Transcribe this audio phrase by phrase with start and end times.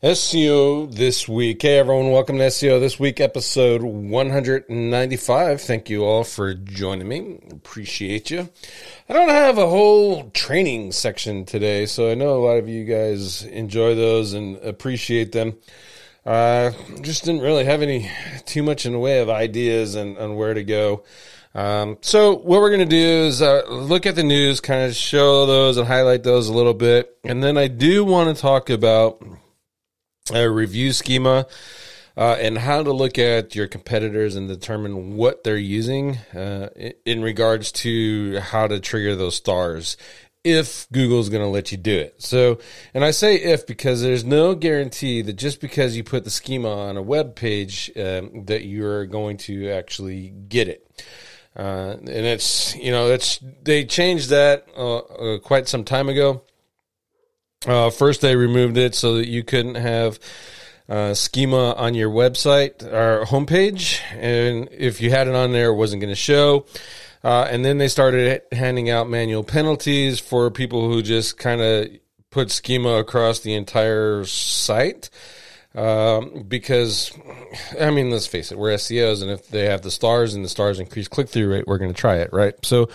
[0.00, 1.62] SEO this week.
[1.62, 5.60] Hey everyone, welcome to SEO this week, episode 195.
[5.60, 7.40] Thank you all for joining me.
[7.50, 8.48] Appreciate you.
[9.08, 12.84] I don't have a whole training section today, so I know a lot of you
[12.84, 15.56] guys enjoy those and appreciate them.
[16.24, 16.70] Uh,
[17.00, 18.08] just didn't really have any
[18.46, 21.02] too much in the way of ideas and on where to go.
[21.56, 24.94] Um, so what we're going to do is uh, look at the news, kind of
[24.94, 28.70] show those and highlight those a little bit, and then I do want to talk
[28.70, 29.20] about
[30.30, 31.46] a review schema,
[32.16, 36.68] uh, and how to look at your competitors and determine what they're using uh,
[37.04, 39.96] in regards to how to trigger those stars
[40.44, 42.22] if Google's going to let you do it.
[42.22, 42.58] So,
[42.94, 46.88] and I say if because there's no guarantee that just because you put the schema
[46.88, 51.04] on a web page um, that you're going to actually get it.
[51.56, 56.42] Uh, and it's you know that's they changed that uh, uh, quite some time ago.
[57.66, 60.18] Uh, first, they removed it so that you couldn't have
[60.88, 65.74] uh, schema on your website or homepage, and if you had it on there, it
[65.74, 66.66] wasn't going to show.
[67.24, 71.88] Uh, and then they started handing out manual penalties for people who just kind of
[72.30, 75.10] put schema across the entire site.
[75.74, 77.12] Um, because,
[77.78, 80.48] I mean, let's face it, we're SEOs, and if they have the stars and the
[80.48, 82.54] stars increase click through rate, we're going to try it, right?
[82.64, 82.88] So,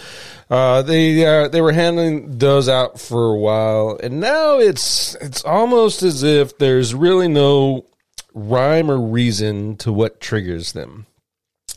[0.49, 5.45] uh, they uh, they were handling those out for a while, and now it's it's
[5.45, 7.85] almost as if there's really no
[8.33, 11.05] rhyme or reason to what triggers them.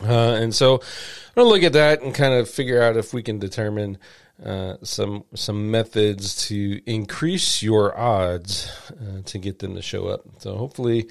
[0.03, 3.21] Uh, and so, I'm gonna look at that and kind of figure out if we
[3.21, 3.99] can determine
[4.43, 10.21] uh, some some methods to increase your odds uh, to get them to show up.
[10.37, 11.09] So hopefully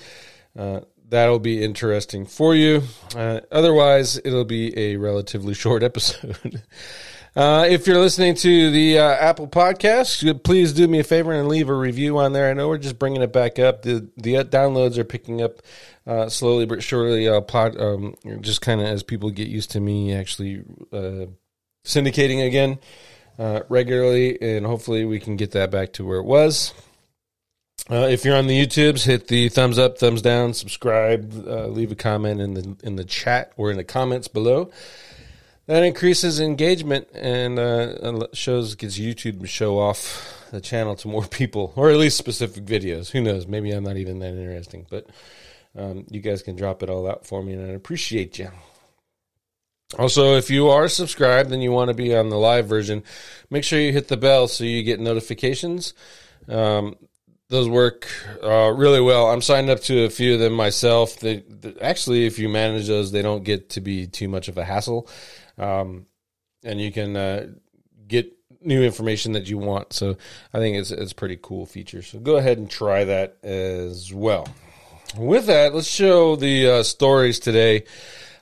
[0.57, 2.83] uh, that'll be interesting for you.
[3.17, 6.63] Uh, otherwise, it'll be a relatively short episode.
[7.35, 11.69] Uh, if you're listening to the Apple Podcast, please do me a favor and leave
[11.69, 12.49] a review on there.
[12.49, 13.83] I know we're just bringing it back up.
[13.83, 15.61] The the downloads are picking up
[16.33, 17.29] slowly but surely.
[17.43, 20.65] pod, um, just kind of as people get used to me actually
[21.85, 22.79] syndicating again
[23.39, 26.73] uh, regularly, and hopefully we can get that back to where it was.
[27.89, 31.93] Uh, if you're on the YouTubes, hit the thumbs up, thumbs down, subscribe, uh, leave
[31.93, 34.71] a comment in the in the chat or in the comments below.
[35.67, 41.25] That increases engagement and uh, shows gets YouTube to show off the channel to more
[41.27, 43.11] people, or at least specific videos.
[43.11, 43.47] Who knows?
[43.47, 45.07] Maybe I'm not even that interesting, but
[45.77, 48.51] um, you guys can drop it all out for me, and I appreciate you.
[49.99, 53.05] Also, if you are subscribed and you want to be on the live version,
[53.51, 55.95] make sure you hit the bell so you get notifications.
[56.49, 56.97] Um,
[57.49, 58.09] those work
[58.43, 59.31] uh, really well.
[59.31, 61.21] I'm signed up to a few of them myself.
[61.21, 64.59] They, they, actually, if you manage those, they don't get to be too much of
[64.59, 65.09] a hassle,
[65.57, 66.07] um,
[66.65, 67.47] and you can uh,
[68.09, 69.93] get new information that you want.
[69.93, 70.17] So
[70.53, 72.03] I think it's it's pretty cool feature.
[72.03, 74.49] So go ahead and try that as well.
[75.17, 77.85] With that, let's show the uh, stories today.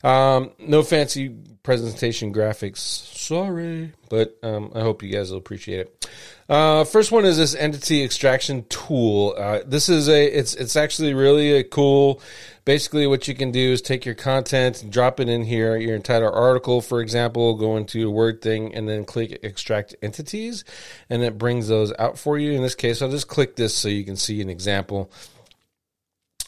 [0.04, 2.76] Um, no fancy presentation graphics.
[2.76, 6.08] Sorry, but um, I hope you guys will appreciate it.
[6.46, 9.34] Uh, first one is this entity extraction tool.
[9.36, 12.20] Uh, this is a it's it's actually really a cool.
[12.66, 15.96] Basically, what you can do is take your content, and drop it in here, your
[15.96, 20.64] entire article, for example, go into a Word thing, and then click extract entities,
[21.08, 22.52] and it brings those out for you.
[22.52, 25.10] In this case, I'll just click this so you can see an example.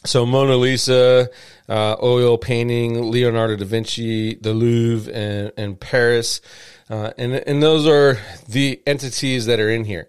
[0.05, 1.29] So Mona Lisa,
[1.67, 6.39] uh, oil painting, Leonardo da Vinci, the Louvre, and, and Paris,
[6.89, 10.07] uh, and and those are the entities that are in here.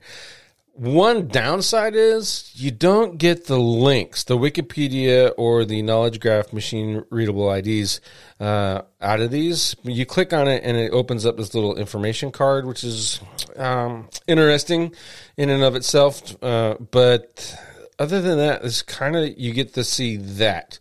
[0.79, 7.05] One downside is you don't get the links, the Wikipedia or the Knowledge Graph machine
[7.11, 8.01] readable IDs
[8.39, 9.75] uh, out of these.
[9.83, 13.21] You click on it and it opens up this little information card, which is
[13.57, 14.95] um, interesting
[15.37, 17.59] in and of itself, uh, but
[17.99, 20.79] other than that, it's kind of you get to see that.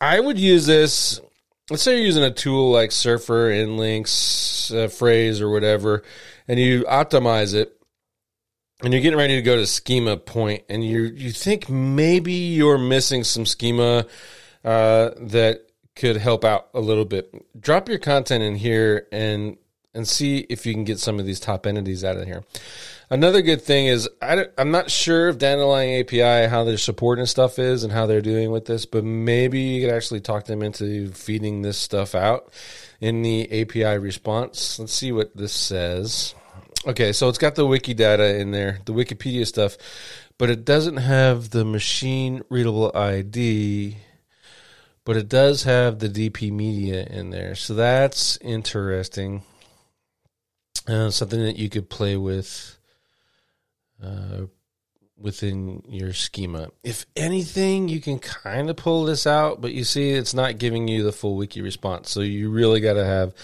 [0.00, 1.20] I would use this.
[1.70, 6.02] Let's say you're using a tool like Surfer, InLinks, uh, Frase, or whatever,
[6.46, 7.78] and you optimize it,
[8.82, 12.78] and you're getting ready to go to schema point, and you you think maybe you're
[12.78, 14.06] missing some schema
[14.64, 17.32] uh, that could help out a little bit.
[17.60, 19.58] Drop your content in here and
[19.94, 22.44] and see if you can get some of these top entities out of here.
[23.10, 27.28] Another good thing is I am not sure if Dandelion API how their support and
[27.28, 30.62] stuff is and how they're doing with this, but maybe you could actually talk them
[30.62, 32.52] into feeding this stuff out
[33.00, 34.78] in the API response.
[34.78, 36.34] Let's see what this says.
[36.86, 39.78] Okay, so it's got the wiki data in there, the Wikipedia stuff,
[40.36, 43.96] but it doesn't have the machine readable ID,
[45.04, 47.54] but it does have the DBpedia in there.
[47.54, 49.44] So that's interesting.
[50.86, 52.77] Uh, something that you could play with
[54.02, 54.46] uh,
[55.16, 56.68] within your schema.
[56.84, 60.88] If anything, you can kind of pull this out, but you see, it's not giving
[60.88, 62.10] you the full wiki response.
[62.10, 63.34] So you really got to have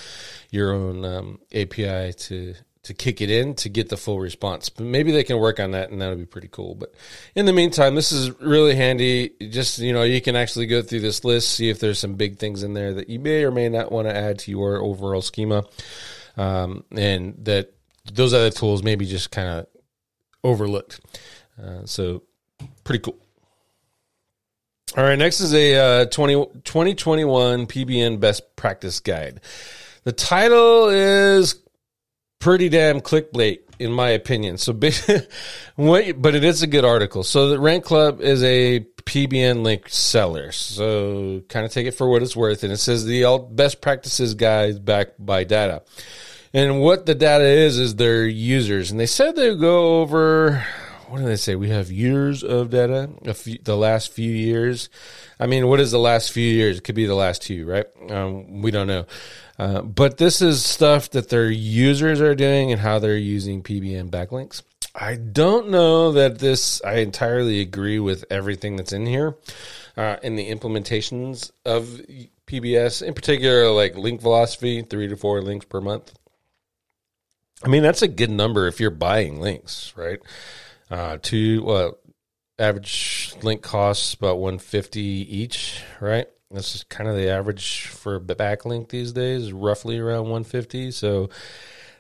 [0.51, 2.55] your own um, API to
[2.85, 4.69] to kick it in to get the full response.
[4.69, 6.75] But maybe they can work on that, and that'll be pretty cool.
[6.75, 6.95] But
[7.35, 9.31] in the meantime, this is really handy.
[9.51, 12.39] Just you know, you can actually go through this list, see if there's some big
[12.39, 15.23] things in there that you may or may not want to add to your overall
[15.23, 15.65] schema,
[16.37, 17.73] um, and that
[18.13, 19.67] those other tools maybe just kind of
[20.45, 21.01] overlooked.
[21.61, 22.23] Uh, so
[22.85, 23.19] pretty cool.
[24.97, 29.41] All right, next is a uh, 20, 2021 PBN Best Practice Guide.
[30.05, 31.57] The title is
[32.39, 34.57] pretty damn clickbait, in my opinion.
[34.57, 34.93] So, but
[35.77, 37.25] it is a good article.
[37.25, 40.53] So, the Rank Club is a PBN link seller.
[40.53, 42.63] So, kind of take it for what it's worth.
[42.63, 45.83] And it says the best practices guide backed by data.
[46.55, 48.93] And what the data is, is their users.
[48.93, 50.65] And they said they go over,
[51.09, 51.57] what do they say?
[51.57, 54.89] We have years of data, few, the last few years.
[55.41, 56.79] I mean, what is the last few years?
[56.79, 57.87] It could be the last two, right?
[58.09, 59.07] Um, we don't know.
[59.59, 64.11] Uh, but this is stuff that their users are doing and how they're using PBN
[64.11, 64.63] backlinks.
[64.95, 69.37] I don't know that this, I entirely agree with everything that's in here
[69.97, 72.01] uh, in the implementations of
[72.47, 76.13] PBS, in particular, like link velocity, three to four links per month.
[77.63, 80.21] I mean, that's a good number if you're buying links, right?
[80.91, 81.99] Uh, two, well,
[82.59, 86.27] average link costs about 150 each, right?
[86.51, 90.91] This is kind of the average for backlink these days, roughly around 150.
[90.93, 91.31] So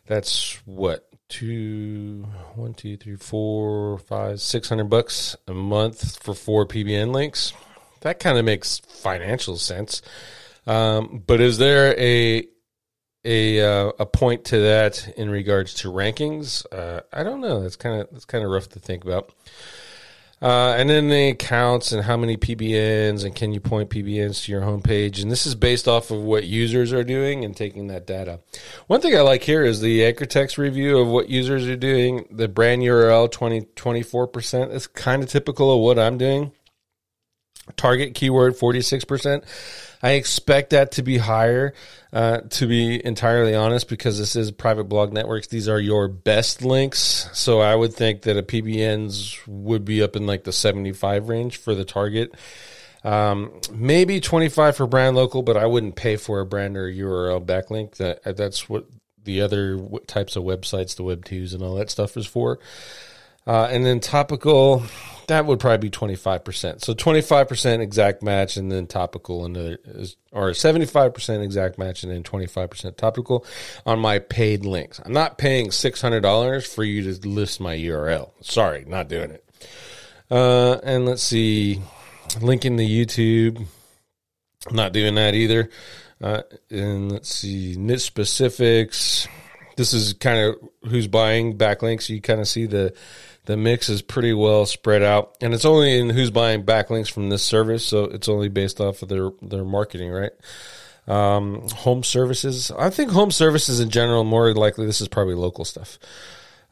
[0.06, 6.67] that's what two, one, two, three, four, five, six hundred bucks a month for four
[6.67, 7.53] PBN links.
[8.03, 10.03] That kind of makes financial sense.
[10.67, 12.47] Um, but is there a
[13.25, 16.65] a uh, a point to that in regards to rankings?
[16.73, 17.62] Uh, I don't know.
[17.62, 19.32] That's kind of that's kind of rough to think about.
[20.43, 24.53] Uh, and then the accounts and how many PBNs and can you point PBNs to
[24.53, 25.23] your homepage.
[25.23, 28.41] And this is based off of what users are doing and taking that data.
[28.87, 32.26] One thing I like here is the anchor text review of what users are doing.
[32.31, 36.53] The brand URL 20, 24% is kind of typical of what I'm doing.
[37.76, 39.44] Target keyword 46%.
[40.05, 41.73] I expect that to be higher,
[42.12, 45.47] uh, to be entirely honest, because this is private blog networks.
[45.47, 47.31] These are your best links.
[47.33, 51.56] So I would think that a PBNs would be up in like the 75 range
[51.56, 52.35] for the target.
[53.03, 57.43] Um, maybe 25 for brand local, but I wouldn't pay for a brand or URL
[57.43, 57.97] backlink.
[57.97, 58.85] That that's what
[59.25, 62.59] the other types of websites, the web twos and all that stuff is for.
[63.46, 64.82] Uh, and then topical,
[65.29, 66.82] that would probably be 25%.
[66.82, 69.56] So 25% exact match and then topical and
[70.32, 73.44] or 75% exact match and then 25% topical
[73.85, 75.00] on my paid links.
[75.05, 78.31] I'm not paying $600 for you to list my URL.
[78.41, 79.44] Sorry, not doing it.
[80.31, 81.81] Uh, and let's see,
[82.40, 83.67] linking the YouTube.
[84.70, 85.69] Not doing that either.
[86.23, 89.29] Uh, and let's see, niche specifics.
[89.76, 90.56] This is kind of
[90.88, 92.08] who's buying backlinks.
[92.08, 92.94] You kind of see the
[93.46, 97.29] the mix is pretty well spread out, and it's only in who's buying backlinks from
[97.29, 100.32] this service, so it's only based off of their their marketing, right?
[101.06, 102.70] Um, home services.
[102.70, 105.99] I think home services in general more likely this is probably local stuff.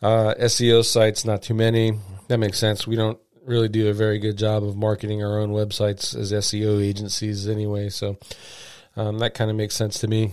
[0.00, 1.92] Uh, SEO sites, not too many.
[2.28, 2.86] That makes sense.
[2.86, 6.82] We don't really do a very good job of marketing our own websites as SEO
[6.82, 8.16] agencies anyway, so
[8.96, 10.32] um, that kind of makes sense to me.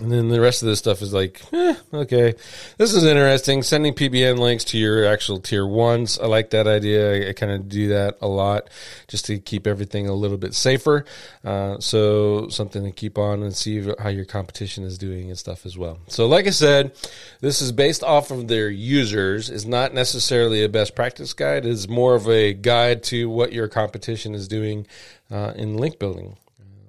[0.00, 2.34] And then the rest of this stuff is like, eh, okay,
[2.76, 3.62] this is interesting.
[3.62, 6.18] Sending PBN links to your actual tier ones.
[6.20, 7.26] I like that idea.
[7.26, 8.70] I, I kind of do that a lot
[9.08, 11.04] just to keep everything a little bit safer.
[11.44, 15.66] Uh, so something to keep on and see how your competition is doing and stuff
[15.66, 15.98] as well.
[16.06, 16.92] So like I said,
[17.40, 19.50] this is based off of their users.
[19.50, 21.66] is not necessarily a best practice guide.
[21.66, 24.86] It's more of a guide to what your competition is doing
[25.28, 26.36] uh, in link building.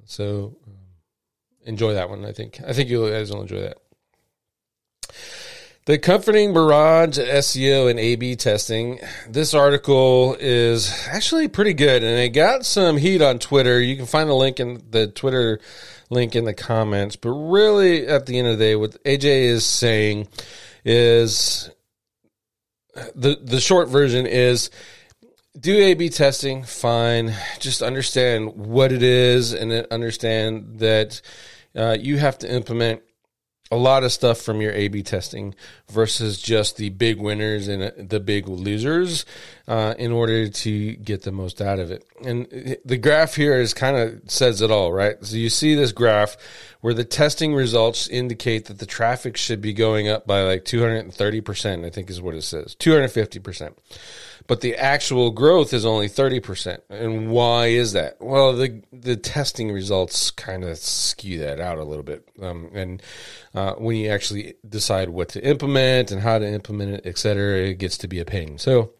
[0.05, 0.55] So
[1.65, 2.25] enjoy that one.
[2.25, 2.59] I think.
[2.65, 3.77] I think you guys will enjoy that.
[5.85, 8.99] The comforting barrage at SEO and A/B testing.
[9.27, 13.81] This article is actually pretty good, and it got some heat on Twitter.
[13.81, 15.59] You can find the link in the Twitter
[16.11, 17.15] link in the comments.
[17.15, 20.27] But really, at the end of the day, what AJ is saying
[20.85, 21.71] is
[23.15, 24.69] the the short version is
[25.59, 27.33] do A B testing, fine.
[27.59, 31.21] Just understand what it is and understand that
[31.75, 33.01] uh, you have to implement
[33.71, 35.53] a lot of stuff from your A/B testing
[35.91, 39.25] versus just the big winners and uh, the big losers
[39.67, 42.03] uh, in order to get the most out of it.
[42.25, 42.47] And
[42.83, 45.23] the graph here is kind of says it all, right?
[45.23, 46.35] So you see this graph
[46.81, 51.41] where the testing results indicate that the traffic should be going up by like 230
[51.41, 51.85] percent.
[51.85, 53.77] I think is what it says, 250 percent
[54.49, 56.79] but the actual growth is only 30%.
[56.89, 58.17] And why is that?
[58.19, 62.27] Well, the the testing results kind of skew that out a little bit.
[62.41, 63.03] Um, and
[63.53, 67.67] uh, when you actually decide what to implement and how to implement it, et cetera,
[67.67, 68.57] it gets to be a pain.
[68.57, 68.93] So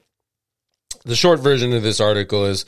[1.03, 2.63] the short version of this article is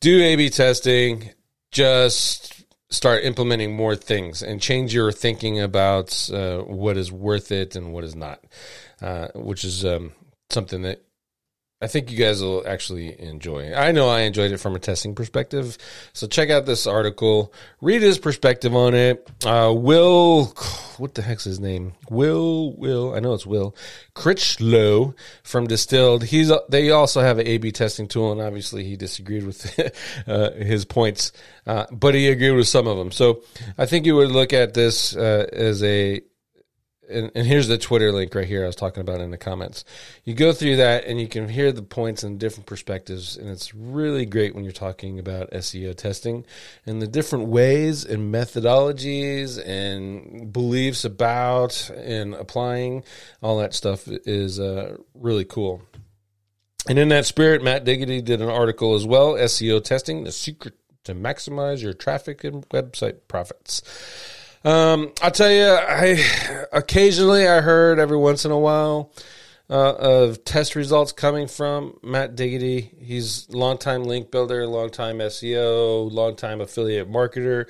[0.00, 1.30] do A-B testing,
[1.72, 7.74] just start implementing more things and change your thinking about uh, what is worth it
[7.74, 8.44] and what is not,
[9.00, 10.12] uh, which is um,
[10.50, 11.02] something that
[11.80, 13.60] I think you guys will actually enjoy.
[13.66, 13.74] It.
[13.76, 15.78] I know I enjoyed it from a testing perspective.
[16.12, 17.52] So check out this article.
[17.80, 19.30] Read his perspective on it.
[19.46, 20.46] Uh, Will,
[20.96, 21.92] what the heck's his name?
[22.10, 23.76] Will, Will, I know it's Will
[24.14, 26.24] Critchlow from Distilled.
[26.24, 29.78] He's, they also have an A-B testing tool and obviously he disagreed with
[30.26, 31.30] uh, his points,
[31.64, 33.12] uh, but he agreed with some of them.
[33.12, 33.44] So
[33.76, 36.22] I think you would look at this uh, as a,
[37.08, 39.84] and, and, here's the Twitter link right here I was talking about in the comments.
[40.24, 43.74] You go through that and you can hear the points and different perspectives, and it's
[43.74, 46.44] really great when you're talking about SEO testing
[46.86, 53.04] and the different ways and methodologies and beliefs about and applying
[53.42, 55.82] all that stuff is uh, really cool.
[56.88, 60.74] And in that spirit, Matt Diggity did an article as well SEO testing, the secret
[61.04, 63.82] to maximize your traffic and website profits.
[64.68, 69.14] Um, I'll tell you, I occasionally I heard every once in a while
[69.70, 72.90] uh, of test results coming from Matt Diggity.
[73.00, 77.64] He's longtime link builder, longtime SEO, longtime affiliate marketer.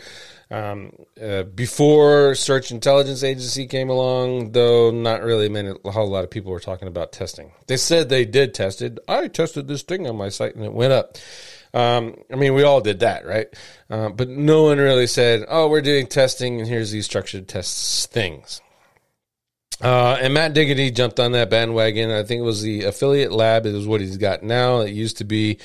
[0.50, 0.90] Um,
[1.22, 6.30] uh, before Search Intelligence Agency came along, though, not really many, a whole lot of
[6.30, 7.52] people were talking about testing.
[7.68, 8.98] They said they did test it.
[9.06, 11.16] I tested this thing on my site and it went up.
[11.74, 13.48] Um, I mean, we all did that, right?
[13.90, 18.06] Uh, but no one really said, "Oh, we're doing testing, and here's these structured tests
[18.06, 18.60] things."
[19.80, 22.10] Uh, and Matt Diggity jumped on that bandwagon.
[22.10, 23.64] I think it was the affiliate lab.
[23.64, 24.80] It was what he's got now.
[24.80, 25.58] It used to be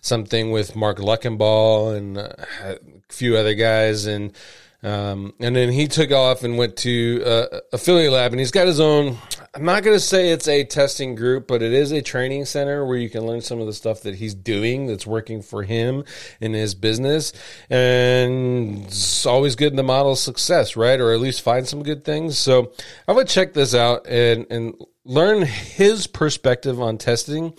[0.00, 2.78] something with Mark Luckenball and a
[3.08, 4.32] few other guys, and
[4.82, 8.66] um, and then he took off and went to uh, Affiliate Lab, and he's got
[8.66, 9.16] his own.
[9.54, 12.86] I'm not going to say it's a testing group, but it is a training center
[12.86, 16.04] where you can learn some of the stuff that he's doing that's working for him
[16.40, 17.32] in his business.
[17.70, 21.00] And it's always good to model success, right?
[21.00, 22.38] Or at least find some good things.
[22.38, 22.72] So
[23.08, 24.74] I would check this out and, and
[25.08, 27.54] learn his perspective on testing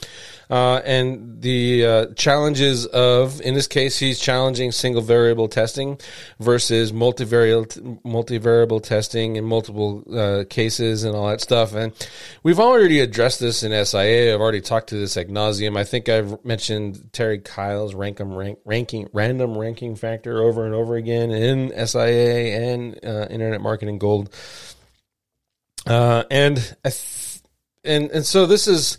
[0.51, 5.99] uh, and the uh, challenges of, in this case, he's challenging single variable testing
[6.39, 11.73] versus multivariable multivariable testing in multiple uh, cases and all that stuff.
[11.73, 11.91] And
[12.43, 14.33] we've already addressed this in SIA.
[14.33, 15.75] I've already talked to this ad nauseum.
[15.75, 18.19] I think I've mentioned Terry Kyle's rank,
[18.63, 24.29] ranking random ranking factor over and over again in SIA and uh, Internet Marketing Gold.
[25.87, 27.28] Uh, and th-
[27.83, 28.97] and and so this is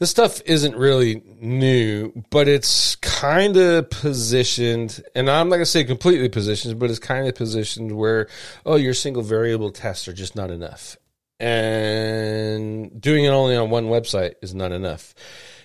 [0.00, 5.84] this stuff isn't really new, but it's kind of positioned, and I'm not to say
[5.84, 8.28] completely positioned, but it's kind of positioned where,
[8.64, 10.96] oh, your single variable tests are just not enough.
[11.38, 15.14] And doing it only on one website is not enough.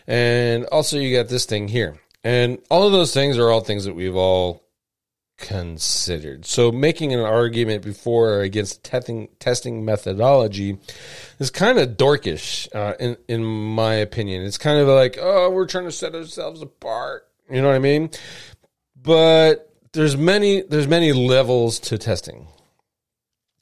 [0.05, 1.97] And also, you got this thing here.
[2.25, 4.64] And all of those things are all things that we've all
[5.37, 6.45] considered.
[6.45, 10.77] So making an argument before or against testing testing methodology
[11.39, 14.43] is kind of dorkish, uh, in in my opinion.
[14.43, 17.27] It's kind of like, oh, we're trying to set ourselves apart.
[17.49, 18.09] You know what I mean?
[19.01, 22.47] But there's many there's many levels to testing.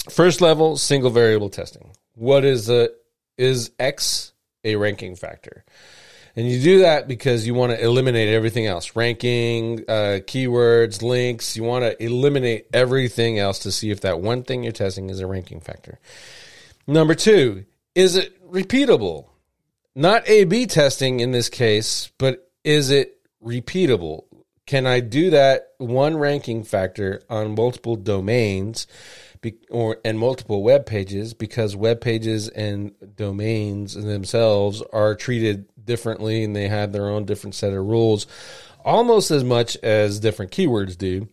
[0.09, 1.91] First level, single variable testing.
[2.15, 2.89] What is a
[3.37, 5.65] is X a ranking factor?
[6.35, 11.55] And you do that because you want to eliminate everything else ranking, uh, keywords, links.
[11.55, 15.19] You want to eliminate everything else to see if that one thing you're testing is
[15.19, 15.99] a ranking factor.
[16.87, 19.27] Number two, is it repeatable?
[19.95, 24.23] Not A B testing in this case, but is it repeatable?
[24.65, 28.87] Can I do that one ranking factor on multiple domains?
[29.43, 36.43] be, or and multiple web pages because web pages and domains themselves are treated differently
[36.43, 38.27] and they have their own different set of rules
[38.83, 41.27] almost as much as different keywords do.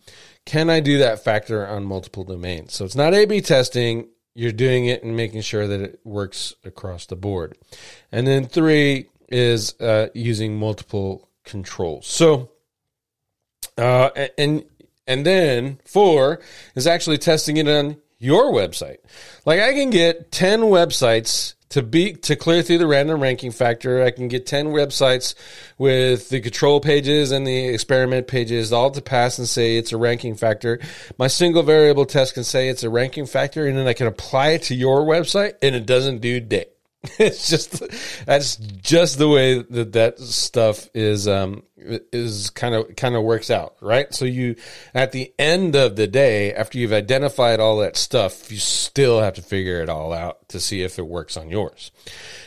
[0.45, 2.73] Can I do that factor on multiple domains?
[2.73, 4.09] So it's not A B testing.
[4.33, 7.57] You're doing it and making sure that it works across the board.
[8.11, 12.07] And then three is uh, using multiple controls.
[12.07, 12.49] So,
[13.77, 14.63] uh, and
[15.05, 16.39] and then four
[16.75, 18.97] is actually testing it on your website.
[19.45, 24.03] Like I can get 10 websites to be to clear through the random ranking factor.
[24.03, 25.35] I can get 10 websites
[25.77, 29.97] with the control pages and the experiment pages all to pass and say it's a
[29.97, 30.79] ranking factor.
[31.17, 34.49] My single variable test can say it's a ranking factor and then I can apply
[34.49, 36.70] it to your website and it doesn't do dick.
[37.17, 37.81] it's just
[38.27, 43.49] that's just the way that that stuff is um is kind of kind of works
[43.49, 44.13] out right?
[44.13, 44.55] So you
[44.93, 49.33] at the end of the day after you've identified all that stuff you still have
[49.35, 51.91] to figure it all out to see if it works on yours.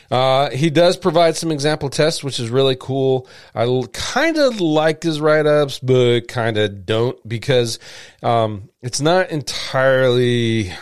[0.09, 3.27] Uh, he does provide some example tests which is really cool.
[3.57, 7.81] I kind of like his write-ups but kind of don't because
[8.23, 10.73] um, it's not entirely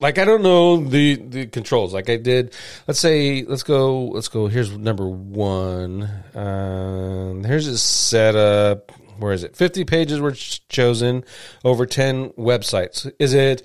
[0.00, 1.92] like I don't know the the controls.
[1.94, 2.54] Like I did.
[2.88, 4.48] Let's say let's go let's go.
[4.48, 6.10] Here's number one.
[6.34, 8.90] Um, here's his setup.
[9.18, 9.56] Where is it?
[9.56, 11.24] Fifty pages were chosen
[11.64, 13.10] over ten websites.
[13.18, 13.62] Is it?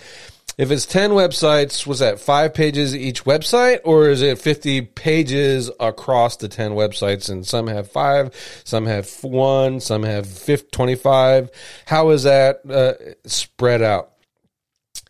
[0.57, 5.69] If it's 10 websites, was that five pages each website, or is it 50 pages
[5.81, 7.29] across the 10 websites?
[7.29, 11.49] And some have five, some have one, some have 50, 25.
[11.87, 12.93] How is that uh,
[13.27, 14.14] spread out?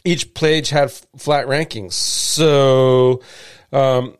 [0.03, 1.93] Each page had flat rankings.
[1.93, 3.21] So,
[3.71, 4.15] um,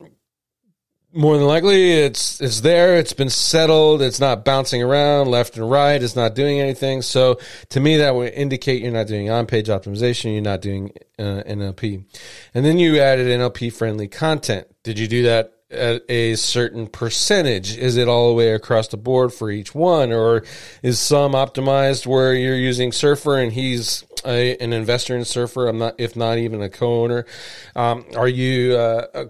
[1.16, 2.98] more than likely it's it's there.
[2.98, 4.02] It's been settled.
[4.02, 6.02] It's not bouncing around left and right.
[6.04, 7.02] It's not doing anything.
[7.02, 10.34] So to me that would indicate you're not doing on-page optimization.
[10.34, 12.06] You're not doing uh, nlp
[12.54, 14.68] and then you added nlp friendly content.
[14.84, 17.78] Did you do that at a certain percentage?
[17.78, 20.44] Is it all the way across the board for each one, or
[20.84, 25.68] is some optimized where you're using Surfer and he's a, an investor in Surfer?
[25.68, 27.26] I'm not, if not even a co-owner.
[27.76, 29.26] Um, are you uh,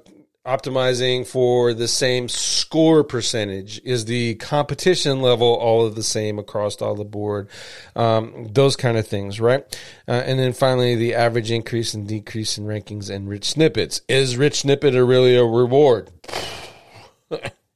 [0.46, 3.82] optimizing for the same score percentage?
[3.84, 7.50] Is the competition level all of the same across all the board?
[7.96, 9.64] Um, those kind of things, right?
[10.08, 14.02] Uh, and then finally, the average increase and decrease in rankings and rich snippets.
[14.08, 16.12] Is rich snippet a really a reward?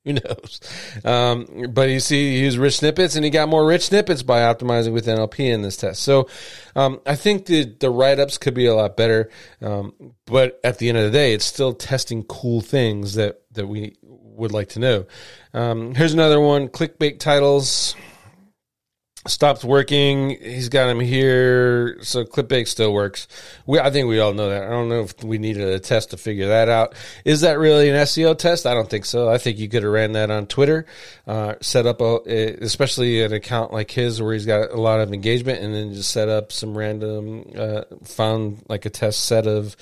[0.05, 0.61] Who knows?
[1.03, 4.41] Um, but you see, he used rich snippets, and he got more rich snippets by
[4.41, 6.03] optimizing with NLP in this test.
[6.03, 6.29] So
[6.75, 9.29] um, I think the the write ups could be a lot better.
[9.61, 9.93] Um,
[10.25, 13.97] but at the end of the day, it's still testing cool things that that we
[14.01, 15.05] would like to know.
[15.53, 17.93] Um, here's another one: clickbait titles
[19.27, 20.37] stopped working.
[20.41, 23.27] He's got him here, so ClickBait still works.
[23.65, 24.63] We, I think we all know that.
[24.63, 26.95] I don't know if we needed a test to figure that out.
[27.25, 28.65] Is that really an SEO test?
[28.65, 29.29] I don't think so.
[29.29, 30.85] I think you could have ran that on Twitter,
[31.27, 32.19] uh, set up a,
[32.61, 36.11] especially an account like his where he's got a lot of engagement, and then just
[36.11, 39.75] set up some random, uh, found like a test set of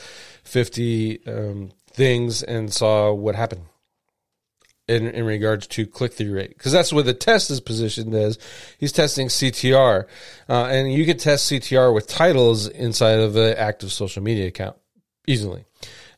[0.43, 3.61] fifty um, things and saw what happened
[4.87, 8.39] in, in regards to click through rate because that's where the test is positioned as.
[8.77, 10.05] He's testing CTR,
[10.49, 14.77] uh, and you can test CTR with titles inside of an active social media account
[15.27, 15.65] easily.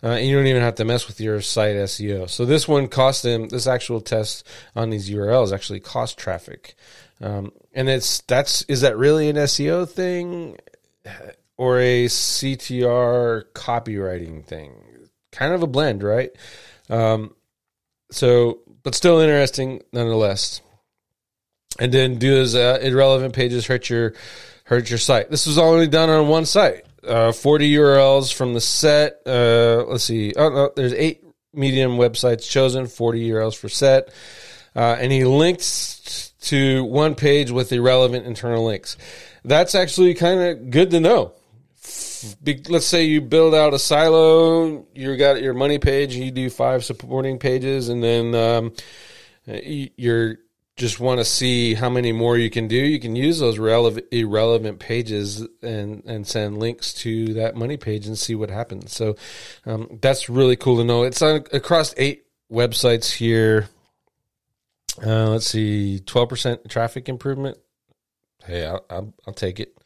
[0.01, 2.29] Uh, and you don't even have to mess with your site SEO.
[2.29, 6.75] So this one cost him this actual test on these URLs actually cost traffic,
[7.19, 10.57] um, and it's that's is that really an SEO thing
[11.57, 14.71] or a CTR copywriting thing?
[15.33, 16.31] Kind of a blend, right?
[16.89, 17.35] Um,
[18.11, 20.61] so, but still interesting nonetheless.
[21.79, 24.13] And then do as uh, irrelevant pages hurt your
[24.65, 25.29] hurt your site.
[25.29, 26.85] This was only done on one site.
[27.03, 29.21] Uh, 40 URLs from the set.
[29.25, 30.33] Uh, let's see.
[30.35, 34.09] Oh, no, there's eight medium websites chosen, 40 URLs for set.
[34.75, 38.97] Uh, and he links to one page with irrelevant internal links.
[39.43, 41.33] That's actually kind of good to know
[42.69, 46.83] let's say you build out a silo, you got your money page, you do five
[46.83, 48.73] supporting pages, and then um,
[49.45, 50.37] you're
[50.75, 52.77] just want to see how many more you can do.
[52.77, 58.07] You can use those relevant, irrelevant pages and and send links to that money page
[58.07, 58.93] and see what happens.
[58.93, 59.15] So
[59.65, 61.03] um, that's really cool to know.
[61.03, 63.69] It's on, across eight websites here.
[65.05, 67.57] Uh, let's see, twelve percent traffic improvement.
[68.45, 69.77] Hey, I'll, I'll, I'll take it.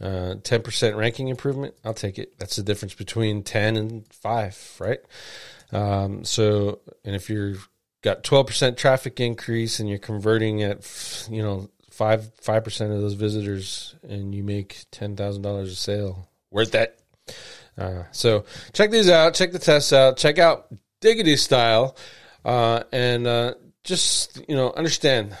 [0.00, 1.74] Uh, ten percent ranking improvement.
[1.84, 2.38] I'll take it.
[2.38, 4.98] That's the difference between ten and five, right?
[5.72, 7.54] Um, so, and if you're
[8.02, 13.00] got twelve percent traffic increase and you're converting at, you know, five five percent of
[13.00, 16.98] those visitors, and you make ten thousand dollars a sale, worth that.
[17.78, 19.34] Uh, so check these out.
[19.34, 20.16] Check the tests out.
[20.16, 20.66] Check out
[21.00, 21.96] Diggity Style,
[22.44, 23.54] uh, and uh,
[23.84, 25.36] just you know understand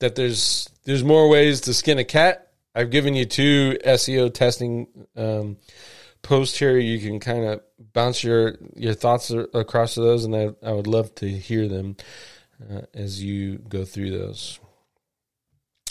[0.00, 4.86] that there's there's more ways to skin a cat I've given you two SEO testing
[5.16, 5.58] um,
[6.22, 6.78] posts here.
[6.78, 7.60] You can kind of
[7.92, 11.96] bounce your your thoughts across those, and I, I would love to hear them
[12.70, 14.58] uh, as you go through those.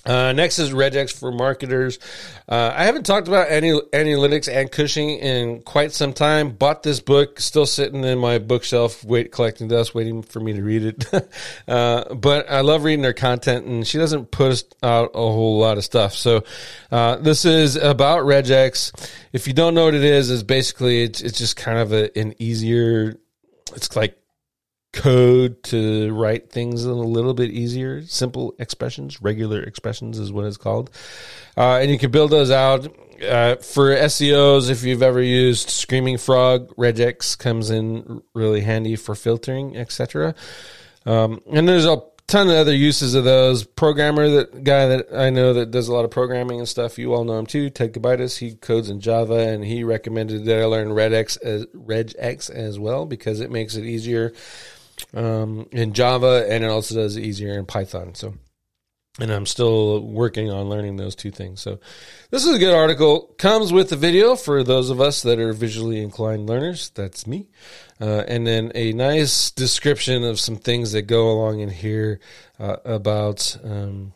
[0.05, 1.99] Uh, next is regex for marketers.
[2.49, 6.51] Uh, I haven't talked about any analytics Annie Cushing in quite some time.
[6.51, 10.61] Bought this book, still sitting in my bookshelf, wait collecting dust, waiting for me to
[10.63, 11.29] read it.
[11.67, 15.77] uh, but I love reading her content, and she doesn't put out a whole lot
[15.77, 16.13] of stuff.
[16.13, 16.43] So
[16.91, 18.91] uh, this is about regex.
[19.33, 22.17] If you don't know what it is, is basically it's, it's just kind of a,
[22.17, 23.19] an easier.
[23.75, 24.17] It's like
[24.93, 28.03] code to write things a little bit easier.
[28.05, 30.89] Simple expressions, regular expressions is what it's called.
[31.57, 32.87] Uh, and you can build those out.
[33.21, 39.13] Uh, for SEOs, if you've ever used Screaming Frog, regex comes in really handy for
[39.13, 40.33] filtering, etc.
[41.05, 43.63] Um, and there's a ton of other uses of those.
[43.63, 47.13] Programmer, that guy that I know that does a lot of programming and stuff, you
[47.13, 47.69] all know him too.
[47.69, 52.49] Ted Kubaitis, he codes in Java, and he recommended that I learn regex as, regex
[52.49, 54.33] as well because it makes it easier
[55.13, 58.15] um, in Java, and it also does it easier in Python.
[58.15, 58.33] So,
[59.19, 61.61] and I'm still working on learning those two things.
[61.61, 61.79] So,
[62.29, 63.33] this is a good article.
[63.37, 66.89] Comes with a video for those of us that are visually inclined learners.
[66.91, 67.49] That's me.
[67.99, 72.19] Uh, and then a nice description of some things that go along in here
[72.59, 73.57] uh, about.
[73.63, 74.13] Um,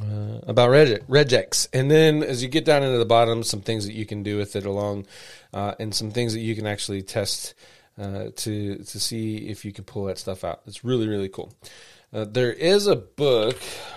[0.00, 3.86] uh, about Reg- regex, and then as you get down into the bottom, some things
[3.86, 5.06] that you can do with it along,
[5.52, 7.54] uh, and some things that you can actually test
[7.98, 10.62] uh, to to see if you can pull that stuff out.
[10.66, 11.54] It's really really cool.
[12.12, 13.56] Uh, there is a book,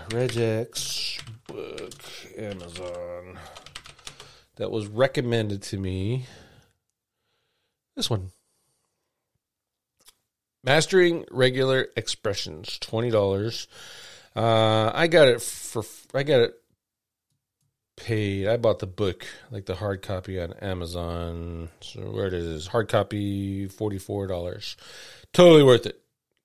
[0.10, 1.93] Regex book,
[2.38, 3.38] Amazon,
[4.55, 6.25] that was recommended to me.
[7.95, 8.31] This one.
[10.63, 13.67] Mastering regular expressions, twenty dollars.
[14.36, 15.83] Uh, I got it for
[16.13, 16.53] I got it
[17.97, 18.47] paid.
[18.47, 21.69] I bought the book, like the hard copy on Amazon.
[21.81, 24.77] So where it is, hard copy, forty four dollars.
[25.33, 25.99] Totally worth it.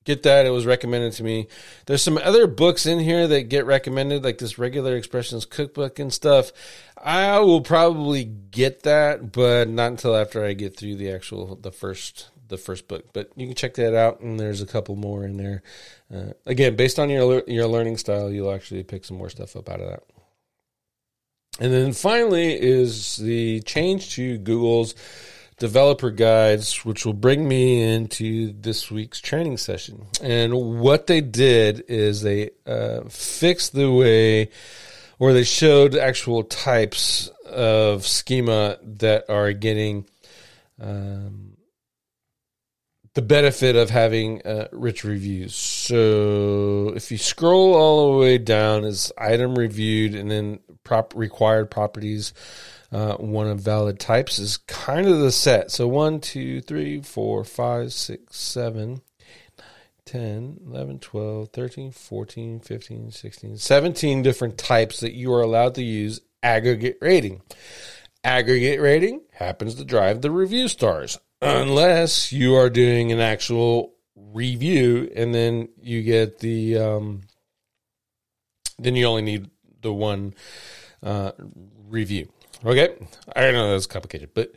[0.05, 0.47] Get that.
[0.47, 1.47] It was recommended to me.
[1.87, 6.13] There's some other books in here that get recommended, like this regular expressions cookbook and
[6.13, 6.51] stuff.
[6.97, 11.71] I will probably get that, but not until after I get through the actual the
[11.71, 13.13] first the first book.
[13.13, 15.63] But you can check that out, and there's a couple more in there.
[16.13, 19.69] Uh, again, based on your your learning style, you'll actually pick some more stuff up
[19.69, 20.03] out of that.
[21.61, 24.95] And then finally is the change to Google's
[25.59, 30.07] developer guides, which will bring me into this week's training session.
[30.21, 34.49] And what they did is they uh, fixed the way,
[35.19, 40.07] where they showed actual types of schema that are getting
[40.81, 41.57] um,
[43.15, 45.55] the benefit of having uh, rich reviews.
[45.55, 51.71] So if you scroll all the way down, is item reviewed, and then prop required
[51.71, 52.33] properties.
[52.91, 55.71] Uh, one of valid types is kind of the set.
[55.71, 59.03] So 1, 2, 3, 4, 5, 6, 7,
[60.05, 65.83] 10, 11, 12, 13, 14, 15, 16, 17 different types that you are allowed to
[65.83, 67.41] use aggregate rating.
[68.25, 75.11] Aggregate rating happens to drive the review stars unless you are doing an actual review
[75.15, 77.23] and then you get the um,
[78.79, 79.51] then you only need
[79.83, 80.35] the one
[81.03, 81.33] uh,
[81.89, 82.29] review.
[82.65, 82.95] Okay,
[83.35, 84.55] I know that's complicated, but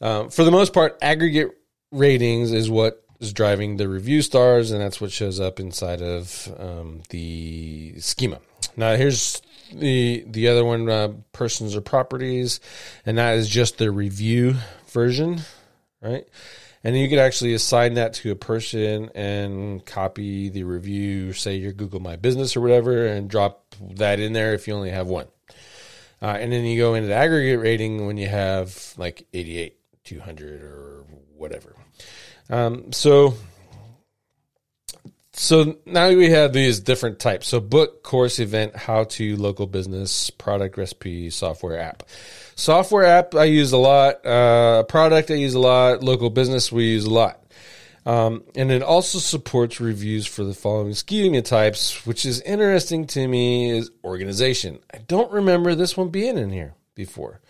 [0.00, 1.50] um, for the most part, aggregate
[1.90, 6.48] ratings is what is driving the review stars, and that's what shows up inside of
[6.58, 8.40] um, the schema.
[8.76, 12.60] Now, here's the the other one: uh, persons or properties,
[13.04, 14.54] and that is just the review
[14.88, 15.40] version,
[16.00, 16.26] right?
[16.82, 21.72] And you could actually assign that to a person and copy the review, say your
[21.72, 25.26] Google My Business or whatever, and drop that in there if you only have one.
[26.22, 30.62] Uh, and then you go into the aggregate rating when you have like 88, 200,
[30.62, 31.04] or
[31.36, 31.74] whatever.
[32.48, 33.34] Um, so,
[35.32, 37.48] so now we have these different types.
[37.48, 42.02] So, book, course, event, how to, local business, product, recipe, software, app.
[42.60, 44.24] Software app I use a lot.
[44.24, 46.02] Uh, product I use a lot.
[46.02, 47.42] Local business we use a lot.
[48.04, 53.26] Um, and it also supports reviews for the following schema types, which is interesting to
[53.26, 54.78] me is organization.
[54.92, 57.40] I don't remember this one being in here before.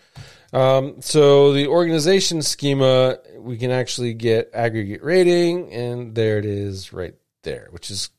[0.53, 6.93] Um, so the organization schema, we can actually get aggregate rating, and there it is
[6.93, 8.11] right there, which is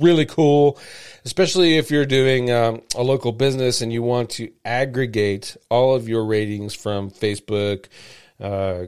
[0.00, 0.78] really cool,
[1.24, 6.08] especially if you're doing um, a local business and you want to aggregate all of
[6.08, 7.86] your ratings from Facebook,
[8.40, 8.84] uh,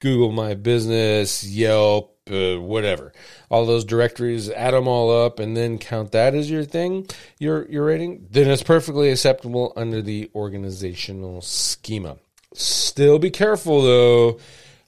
[0.00, 3.12] Google My Business, Yelp, uh, whatever,
[3.50, 7.06] all those directories, add them all up, and then count that as your thing,
[7.38, 8.26] your your rating.
[8.30, 12.16] Then it's perfectly acceptable under the organizational schema.
[12.54, 14.28] Still be careful though,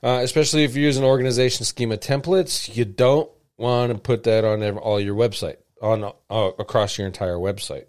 [0.02, 2.74] uh, especially if you're using organization schema templates.
[2.74, 7.36] You don't want to put that on all your website on uh, across your entire
[7.36, 7.84] website.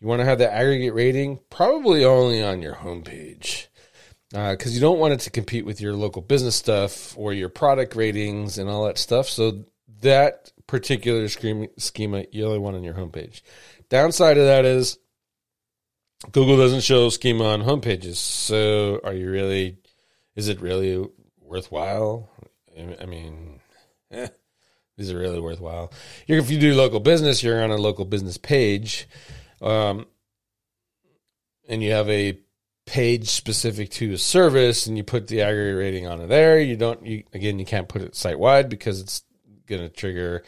[0.00, 3.66] You want to have the aggregate rating probably only on your homepage
[4.30, 7.48] because uh, you don't want it to compete with your local business stuff or your
[7.48, 9.28] product ratings and all that stuff.
[9.28, 9.64] So
[10.00, 13.42] that particular schema you only want on your homepage.
[13.88, 14.98] Downside of that is
[16.32, 18.16] Google doesn't show schema on homepages.
[18.16, 19.78] So are you really?
[20.34, 21.04] Is it really
[21.40, 22.30] worthwhile?
[23.00, 23.60] I mean,
[24.12, 24.28] eh,
[24.98, 25.92] is it really worthwhile?
[26.26, 29.08] If you do local business, you're on a local business page,
[29.62, 30.06] um,
[31.68, 32.38] and you have a
[32.84, 36.60] page specific to a service, and you put the aggregate rating on it there.
[36.60, 37.04] You don't.
[37.06, 39.22] You again, you can't put it site wide because it's
[39.66, 40.42] going to trigger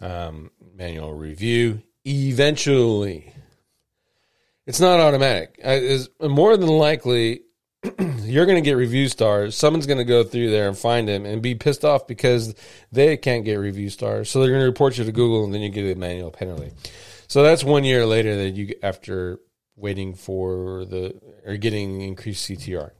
[0.00, 3.32] um, manual review eventually.
[4.66, 5.56] It's not automatic.
[5.62, 7.42] Is more than likely
[7.98, 9.56] you're going to get review stars.
[9.56, 12.54] Someone's going to go through there and find them and be pissed off because
[12.92, 14.30] they can't get review stars.
[14.30, 16.72] So they're going to report you to Google, and then you get a manual penalty.
[17.28, 19.38] So that's one year later that you after
[19.76, 22.90] waiting for the or getting increased CTR.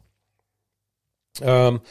[1.42, 1.82] Um,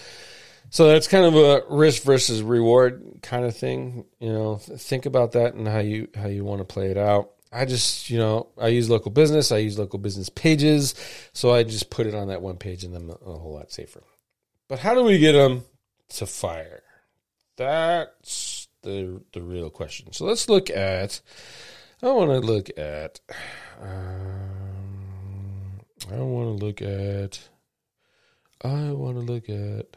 [0.70, 4.06] so that's kind of a risk versus reward kind of thing.
[4.20, 7.32] You know, think about that and how you how you want to play it out.
[7.52, 9.52] I just, you know, I use local business.
[9.52, 10.94] I use local business pages,
[11.34, 14.04] so I just put it on that one page, and then a whole lot safer.
[14.68, 15.64] But how do we get them
[16.10, 16.84] to fire?
[17.58, 20.14] That's the the real question.
[20.14, 21.22] So let's look at.
[22.02, 23.20] I want to look at.
[23.82, 24.60] Um,
[26.12, 27.40] I want to look at.
[28.64, 29.88] I want to look at.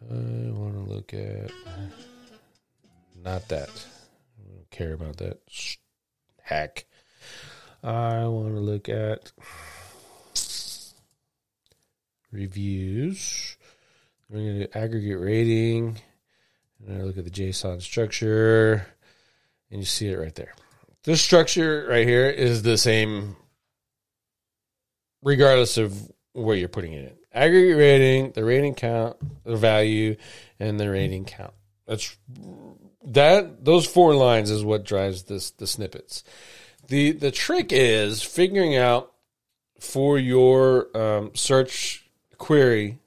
[0.00, 1.50] I want to look at
[3.24, 3.70] not that.
[4.78, 5.40] Care about that.
[6.40, 6.84] Hack.
[7.82, 9.32] I want to look at
[12.30, 13.56] reviews.
[14.30, 16.00] We're going to do aggregate rating.
[16.86, 18.86] And I look at the JSON structure,
[19.72, 20.54] and you see it right there.
[21.02, 23.34] This structure right here is the same
[25.24, 25.92] regardless of
[26.34, 30.14] where you're putting it in aggregate rating, the rating count, the value,
[30.60, 31.54] and the rating count.
[31.88, 32.16] That's
[33.04, 33.64] that.
[33.64, 36.24] Those four lines is what drives this the snippets.
[36.88, 39.12] the The trick is figuring out
[39.80, 42.04] for your um, search
[42.36, 42.98] query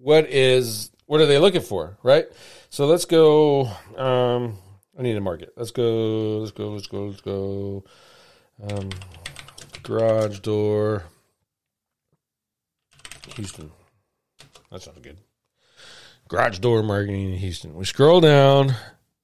[0.00, 2.26] what is what are they looking for, right?
[2.70, 3.66] So let's go.
[3.96, 4.58] Um,
[4.98, 5.52] I need to mark it.
[5.56, 6.38] Let's go.
[6.38, 6.70] Let's go.
[6.70, 7.06] Let's go.
[7.06, 7.84] Let's go.
[8.62, 8.90] Um,
[9.82, 11.04] garage door.
[13.36, 13.70] Houston.
[14.70, 15.18] That sounds good.
[16.28, 17.74] Garage door marketing in Houston.
[17.74, 18.74] We scroll down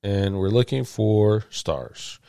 [0.06, 2.20] and we're looking for stars.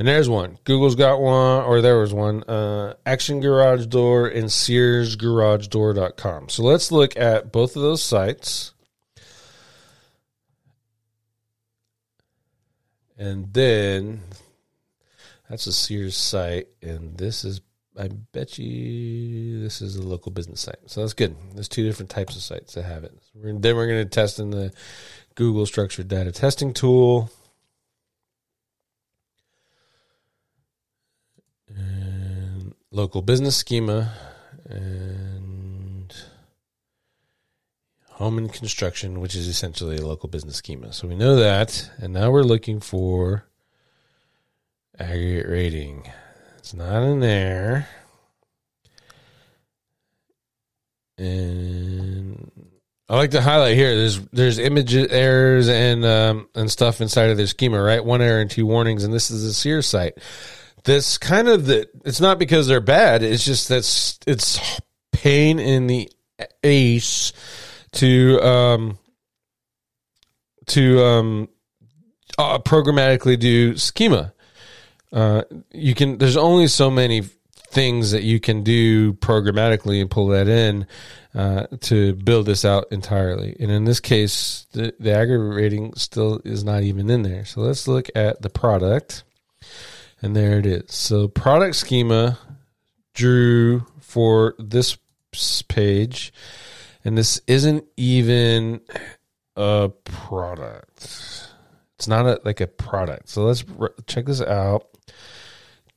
[0.00, 0.58] And there's one.
[0.64, 2.42] Google's got one, or there was one.
[2.42, 6.48] Uh, Action Garage Door and SearsGarageDoor.com.
[6.48, 8.72] So let's look at both of those sites.
[13.16, 14.22] And then
[15.48, 17.60] that's a Sears site, and this is
[17.98, 20.78] I bet you this is a local business site.
[20.86, 21.34] So that's good.
[21.54, 23.12] There's two different types of sites that have it.
[23.34, 24.72] then we're going to test in the
[25.38, 27.30] Google Structured Data Testing tool.
[31.68, 34.12] And local business schema
[34.68, 36.12] and
[38.08, 40.92] home and construction, which is essentially a local business schema.
[40.92, 41.88] So we know that.
[41.98, 43.44] And now we're looking for
[44.98, 46.10] aggregate rating.
[46.56, 47.88] It's not in there.
[51.16, 52.17] And
[53.08, 53.96] I like to highlight here.
[53.96, 58.04] There's there's image errors and um, and stuff inside of their schema, right?
[58.04, 60.18] One error and two warnings, and this is a Sears site.
[60.84, 61.88] This kind of the.
[62.04, 63.22] It's not because they're bad.
[63.22, 64.60] It's just that's it's
[65.12, 66.10] pain in the
[66.62, 67.32] ace
[67.92, 68.98] to um
[70.66, 71.48] to um
[72.36, 74.34] uh, programmatically do schema.
[75.10, 76.18] Uh, you can.
[76.18, 77.22] There's only so many
[77.70, 80.86] things that you can do programmatically and pull that in
[81.38, 83.54] uh, to build this out entirely.
[83.60, 87.44] And in this case, the, the aggregate rating still is not even in there.
[87.44, 89.22] So let's look at the product,
[90.20, 90.92] and there it is.
[90.92, 92.40] So product schema
[93.14, 94.98] drew for this
[95.68, 96.32] page,
[97.04, 98.80] and this isn't even
[99.54, 101.04] a product.
[101.94, 103.28] It's not a, like a product.
[103.28, 103.64] So let's
[104.08, 104.88] check this out.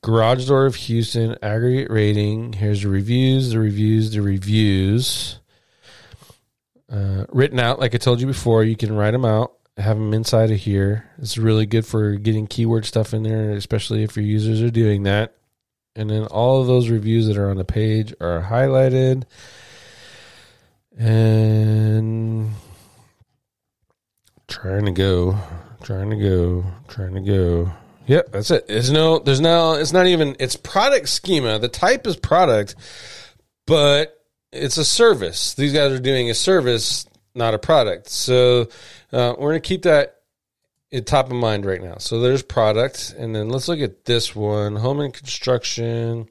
[0.03, 2.53] Garage Door of Houston aggregate rating.
[2.53, 5.39] Here's the reviews, the reviews, the reviews.
[6.91, 10.13] Uh, written out, like I told you before, you can write them out, have them
[10.13, 11.05] inside of here.
[11.19, 15.03] It's really good for getting keyword stuff in there, especially if your users are doing
[15.03, 15.35] that.
[15.95, 19.23] And then all of those reviews that are on the page are highlighted.
[20.97, 22.51] And
[24.47, 25.37] trying to go,
[25.83, 27.71] trying to go, trying to go.
[28.11, 28.67] Yep, that's it.
[28.67, 31.59] There's no, there's no, it's not even, it's product schema.
[31.59, 32.75] The type is product,
[33.65, 34.21] but
[34.51, 35.53] it's a service.
[35.53, 38.09] These guys are doing a service, not a product.
[38.09, 38.63] So
[39.13, 40.17] uh, we're going to keep that
[40.91, 41.99] at top of mind right now.
[41.99, 46.27] So there's product, and then let's look at this one: home and construction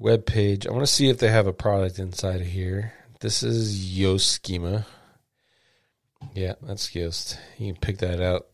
[0.00, 0.66] web page.
[0.66, 2.92] I want to see if they have a product inside of here.
[3.20, 4.84] This is Yoast schema.
[6.34, 7.36] Yeah, that's Yoast.
[7.56, 8.48] You can pick that out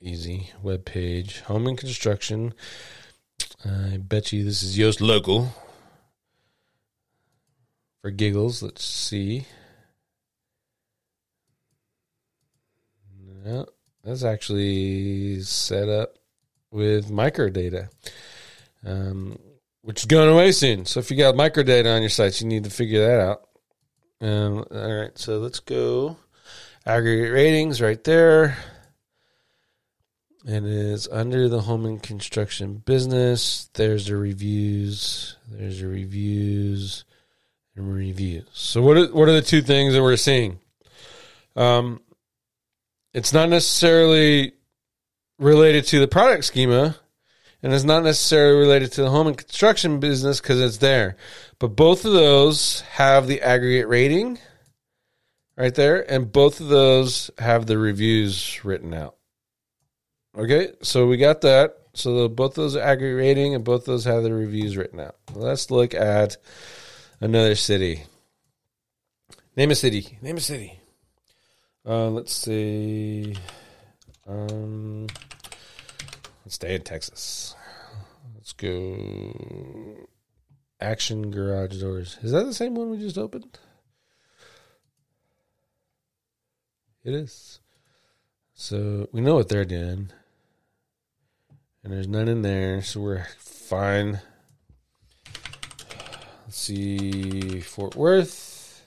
[0.00, 0.50] easy.
[0.62, 2.54] Web page, home and construction.
[3.64, 5.54] I bet you this is Yoast local.
[8.00, 9.46] For giggles, let's see.
[13.44, 13.66] No,
[14.02, 16.16] that's actually set up
[16.70, 17.88] with microdata,
[18.86, 19.38] um,
[19.82, 20.86] which is going away soon.
[20.86, 23.48] So if you got microdata on your sites, you need to figure that out.
[24.22, 26.16] Um, all right, so let's go
[26.86, 28.56] aggregate ratings right there.
[30.46, 33.68] And it's under the home and construction business.
[33.74, 35.36] There's the reviews.
[35.48, 37.04] There's the reviews
[37.76, 38.46] and reviews.
[38.52, 40.60] So what are, what are the two things that we're seeing?
[41.56, 42.00] Um,
[43.12, 44.54] it's not necessarily
[45.38, 46.96] related to the product schema,
[47.62, 51.16] and it's not necessarily related to the home and construction business because it's there.
[51.58, 54.38] But both of those have the aggregate rating
[55.56, 59.16] right there, and both of those have the reviews written out.
[60.36, 61.76] Okay, so we got that.
[61.92, 65.16] So the, both those aggregate rating and both those have the reviews written out.
[65.34, 66.36] Let's look at
[67.20, 68.04] another city.
[69.56, 70.18] Name a city.
[70.22, 70.78] Name a city.
[71.84, 73.34] Uh, let's see.
[74.28, 75.08] Um,
[76.44, 77.56] let's stay in Texas.
[78.36, 80.06] Let's go.
[80.80, 82.18] Action Garage Doors.
[82.22, 83.58] Is that the same one we just opened?
[87.02, 87.58] It is.
[88.54, 90.12] So we know what they're doing
[91.82, 94.20] and there's none in there, so we're fine.
[96.44, 98.84] Let's see, Fort Worth.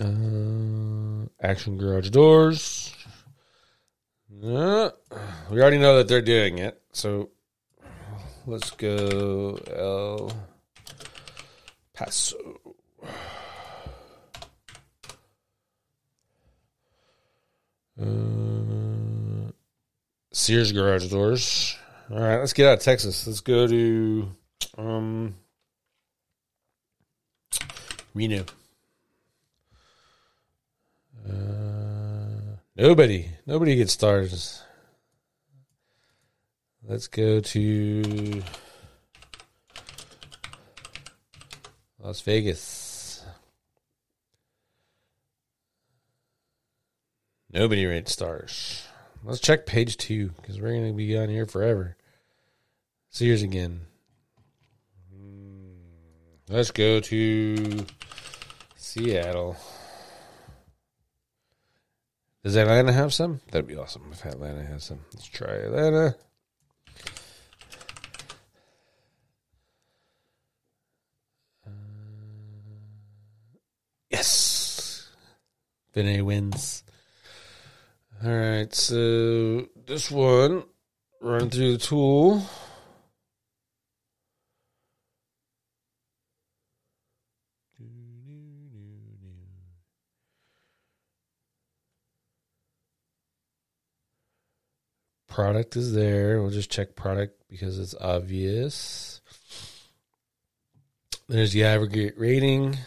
[0.00, 2.94] Uh, Action Garage Doors.
[4.30, 7.30] We already know that they're doing it, so
[8.46, 10.32] let's go El
[11.92, 12.60] Paso.
[18.00, 18.81] Uh,
[20.32, 21.76] Sears garage doors.
[22.10, 23.26] All right, let's get out of Texas.
[23.26, 24.28] Let's go to
[24.78, 25.34] um,
[28.14, 28.44] Reno.
[31.28, 34.62] Uh, nobody, nobody gets stars.
[36.82, 38.42] Let's go to
[41.98, 43.24] Las Vegas.
[47.50, 48.88] Nobody rates stars.
[49.24, 51.96] Let's check page two because we're going to be on here forever.
[53.10, 53.82] Sears again.
[56.48, 57.86] Let's go to
[58.76, 59.56] Seattle.
[62.42, 63.40] Does Atlanta have some?
[63.52, 64.98] That'd be awesome if Atlanta has some.
[65.14, 66.16] Let's try Atlanta.
[71.64, 71.70] Uh,
[74.10, 75.08] yes.
[75.94, 76.82] Vinay wins.
[78.24, 80.62] All right, so this one,
[81.20, 82.46] run through the tool.
[95.26, 96.40] Product is there.
[96.40, 99.20] We'll just check product because it's obvious.
[101.28, 102.78] There's the aggregate rating.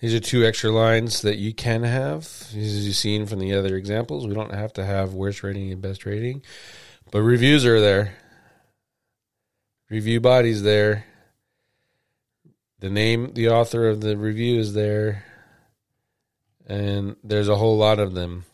[0.00, 2.22] These are two extra lines that you can have.
[2.22, 5.80] As you've seen from the other examples, we don't have to have worst rating and
[5.80, 6.42] best rating,
[7.10, 8.16] but reviews are there.
[9.88, 11.06] Review bodies there.
[12.80, 15.24] The name, the author of the review is there,
[16.66, 18.44] and there's a whole lot of them.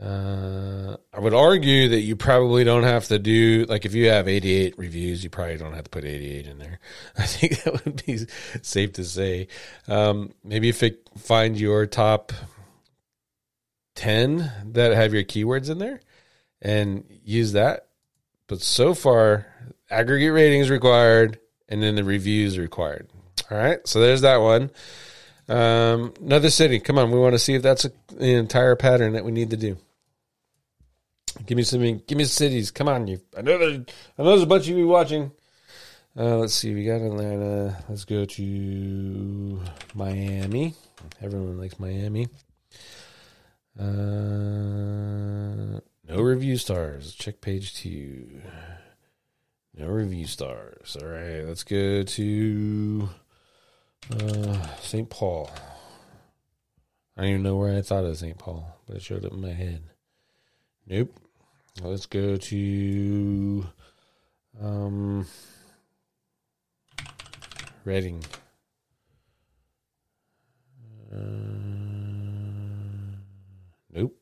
[0.00, 4.26] Uh, I would argue that you probably don't have to do like if you have
[4.26, 6.80] 88 reviews, you probably don't have to put 88 in there.
[7.16, 8.18] I think that would be
[8.62, 9.48] safe to say.
[9.86, 12.32] Um, maybe if it find your top
[13.94, 16.00] 10 that have your keywords in there
[16.60, 17.86] and use that.
[18.46, 19.46] But so far,
[19.90, 23.08] aggregate ratings required, and then the reviews required.
[23.50, 24.70] All right, so there's that one.
[25.48, 26.80] Um, another city.
[26.80, 29.50] Come on, we want to see if that's a, the entire pattern that we need
[29.50, 29.76] to do.
[31.46, 32.02] Give me something.
[32.06, 32.70] Give me cities.
[32.70, 33.20] Come on, you.
[33.36, 33.78] I know there's.
[34.18, 35.30] I know there's a bunch of you watching.
[36.16, 36.74] Uh, let's see.
[36.74, 37.76] We got Atlanta.
[37.88, 39.60] Let's go to
[39.94, 40.74] Miami.
[41.20, 42.28] Everyone likes Miami.
[43.78, 47.14] Uh, No review stars.
[47.14, 48.40] Check page two.
[49.76, 50.96] No review stars.
[51.00, 53.08] All right, let's go to
[54.12, 55.10] uh, St.
[55.10, 55.50] Paul.
[57.16, 58.38] I don't even know where I thought of St.
[58.38, 59.82] Paul, but it showed up in my head.
[60.86, 61.12] Nope.
[61.82, 63.66] Let's go to
[64.62, 65.26] um,
[67.84, 68.24] Reading.
[71.12, 71.18] Uh,
[73.92, 74.16] nope.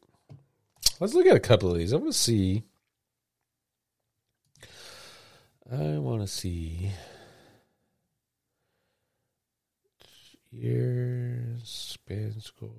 [0.99, 1.93] Let's look at a couple of these.
[1.93, 2.65] I want to see.
[5.71, 6.91] I want to see
[10.51, 12.71] years, span score,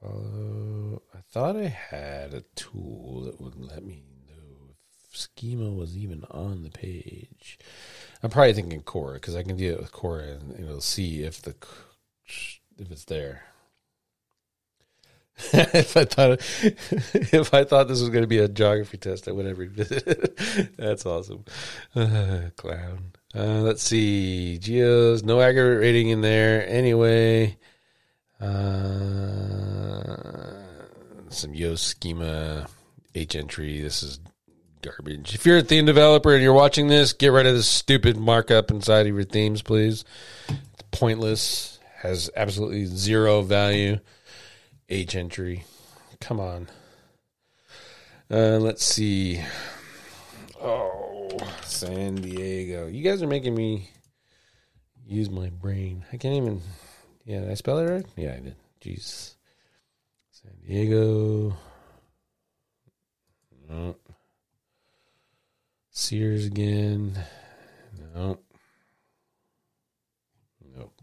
[0.00, 1.02] follow.
[1.14, 4.04] I thought I had a tool that would let me
[5.10, 7.58] schema was even on the page.
[8.22, 11.40] I'm probably thinking Quora because I can do it with Quora and it'll see if
[11.42, 11.54] the
[12.78, 13.42] if it's there.
[15.52, 16.32] if I thought
[17.32, 20.06] if I thought this was going to be a geography test, I would have revisited
[20.06, 20.76] it.
[20.76, 21.44] That's awesome.
[21.94, 23.12] Uh, clown.
[23.34, 24.58] Uh, let's see.
[24.58, 26.68] Geos, no aggregate rating in there.
[26.68, 27.56] Anyway,
[28.38, 28.46] uh,
[31.30, 32.66] some Yo schema
[33.14, 33.80] H entry.
[33.80, 34.20] This is
[34.82, 35.34] garbage.
[35.34, 38.70] If you're a theme developer and you're watching this, get rid of this stupid markup
[38.70, 40.04] inside of your themes, please.
[40.48, 41.78] It's pointless.
[41.98, 43.98] Has absolutely zero value.
[44.88, 45.64] H entry.
[46.20, 46.68] Come on.
[48.30, 49.42] Uh, let's see.
[50.60, 51.28] Oh,
[51.62, 52.86] San Diego.
[52.86, 53.90] You guys are making me
[55.06, 56.04] use my brain.
[56.12, 56.62] I can't even.
[57.24, 58.06] Yeah, did I spell it right?
[58.16, 58.56] Yeah, I did.
[58.80, 59.34] Jeez.
[60.30, 61.56] San Diego.
[66.00, 67.12] Sears again.
[68.14, 68.38] No.
[70.74, 71.02] Nope.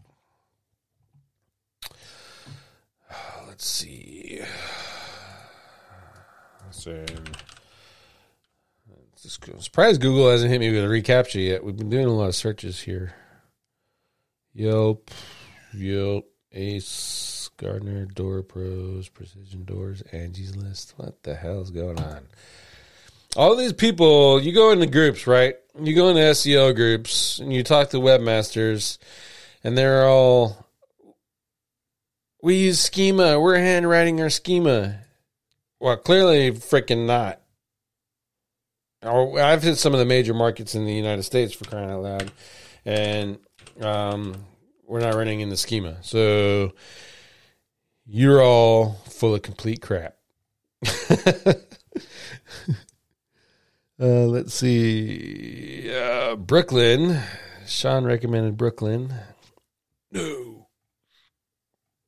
[3.46, 4.40] Let's see.
[9.22, 9.56] Just go.
[9.60, 11.62] surprised Google hasn't hit me with a reCAPTCHA yet.
[11.62, 13.14] We've been doing a lot of searches here.
[14.52, 15.12] Yelp,
[15.72, 20.94] Yelp, Ace, Gardner, Door Pros, Precision Doors, Angie's List.
[20.96, 22.26] What the hell's going on?
[23.38, 25.54] All these people, you go into groups, right?
[25.80, 28.98] You go into SEO groups and you talk to webmasters,
[29.62, 30.66] and they're all,
[32.42, 33.38] we use schema.
[33.38, 35.02] We're handwriting our schema.
[35.78, 37.40] Well, clearly, freaking not.
[39.04, 42.32] I've hit some of the major markets in the United States for crying out loud,
[42.84, 43.38] and
[43.80, 44.34] um,
[44.84, 45.98] we're not running in the schema.
[46.02, 46.72] So
[48.04, 50.16] you're all full of complete crap.
[54.00, 55.92] Uh, let's see.
[55.92, 57.20] Uh, Brooklyn.
[57.66, 59.12] Sean recommended Brooklyn.
[60.12, 60.68] No.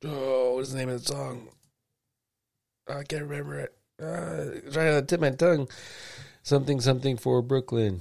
[0.05, 1.49] Oh, what's the name of the song?
[2.89, 3.75] I can't remember it.
[4.01, 5.69] Uh, trying to tip my tongue.
[6.43, 8.01] Something, something for Brooklyn.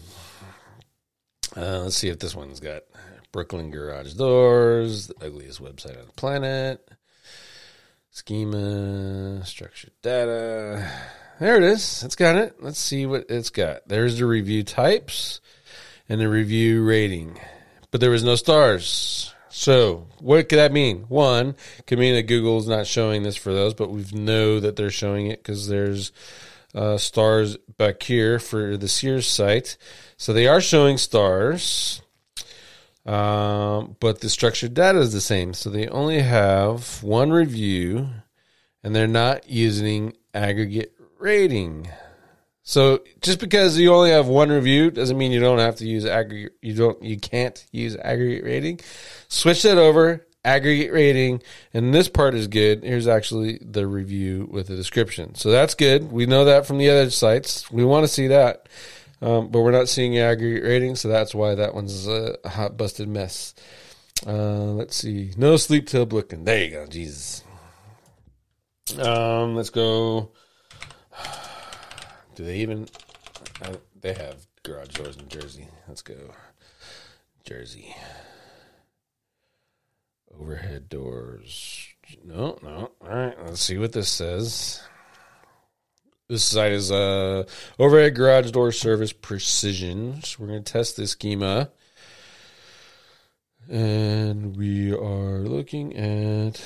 [1.57, 2.83] Uh, let's see if this one's got
[3.31, 6.89] Brooklyn Garage Doors, the ugliest website on the planet.
[8.11, 10.89] Schema, structured data.
[11.39, 12.03] There it is.
[12.03, 12.61] It's got it.
[12.61, 13.87] Let's see what it's got.
[13.87, 15.39] There's the review types
[16.09, 17.39] and the review rating,
[17.91, 19.33] but there was no stars.
[19.47, 21.05] So what could that mean?
[21.07, 21.55] One
[21.87, 25.27] could mean that Google's not showing this for those, but we know that they're showing
[25.27, 26.11] it because there's
[26.75, 29.77] uh, stars back here for the Sears site.
[30.17, 32.01] So they are showing stars,
[33.05, 35.53] um, but the structured data is the same.
[35.53, 38.09] So they only have one review,
[38.83, 41.89] and they're not using aggregate rating.
[42.63, 46.05] So just because you only have one review doesn't mean you don't have to use
[46.05, 46.53] aggregate.
[46.61, 47.01] You don't.
[47.03, 48.79] You can't use aggregate rating.
[49.27, 50.25] Switch that over.
[50.45, 51.43] Aggregate rating,
[51.73, 52.81] and this part is good.
[52.81, 55.35] Here's actually the review with the description.
[55.35, 56.13] So that's good.
[56.13, 57.69] We know that from the other sites.
[57.69, 58.69] We want to see that,
[59.21, 63.09] um, but we're not seeing aggregate rating, so that's why that one's a hot busted
[63.09, 63.53] mess.
[64.25, 65.33] Uh, let's see.
[65.35, 66.45] No sleep till Brooklyn.
[66.45, 66.87] There you go.
[66.87, 67.43] Jesus.
[68.97, 70.31] Um, let's go.
[72.39, 72.87] Do they even?
[73.61, 75.67] Uh, they have garage doors in Jersey.
[75.89, 76.15] Let's go,
[77.43, 77.93] Jersey.
[80.39, 81.89] Overhead doors.
[82.23, 82.91] No, no.
[83.01, 84.81] All right, let's see what this says.
[86.29, 87.43] This site is uh,
[87.77, 90.23] overhead garage door service precision.
[90.23, 91.71] So we're going to test this schema.
[93.69, 96.61] And we are looking at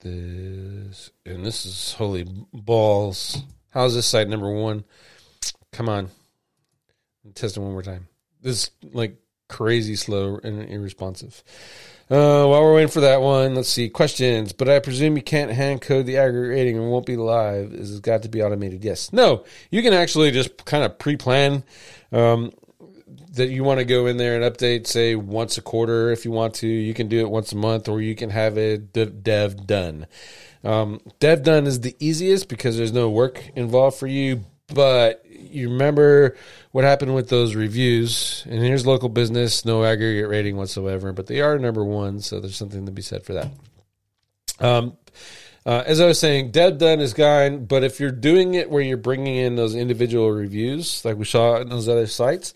[0.00, 3.42] this, and this is holy balls.
[3.70, 4.84] How's this site number one?
[5.72, 6.08] Come on,
[7.34, 8.08] test it one more time.
[8.42, 9.16] This is like
[9.48, 11.42] crazy slow and irresponsive.
[12.10, 14.52] Uh, while we're waiting for that one, let's see questions.
[14.52, 17.72] But I presume you can't hand code the aggregating and won't be live.
[17.72, 18.82] Is it got to be automated?
[18.82, 19.12] Yes.
[19.12, 19.44] No.
[19.70, 21.62] You can actually just kind of pre-plan
[22.10, 22.50] um,
[23.32, 26.30] that you want to go in there and update, say once a quarter if you
[26.30, 26.66] want to.
[26.66, 30.06] You can do it once a month, or you can have it dev done.
[30.64, 34.44] Um, dev done is the easiest because there's no work involved for you.
[34.72, 36.36] But you remember
[36.70, 41.40] what happened with those reviews, and here's local business, no aggregate rating whatsoever, but they
[41.40, 43.48] are number one, so there's something to be said for that.
[44.60, 44.96] Um,
[45.66, 48.80] uh, as I was saying, dev done is gone, but if you're doing it where
[48.80, 52.54] you're bringing in those individual reviews, like we saw in those other sites,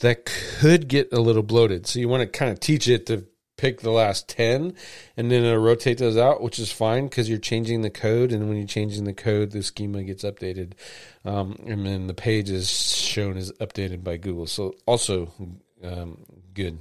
[0.00, 1.86] that could get a little bloated.
[1.86, 3.26] So you want to kind of teach it to
[3.56, 4.74] pick the last 10
[5.16, 8.32] and then it'll rotate those out, which is fine because you're changing the code.
[8.32, 10.72] And when you're changing the code, the schema gets updated.
[11.24, 14.46] Um, and then the page is shown as updated by Google.
[14.46, 15.32] So also
[15.82, 16.78] um, good.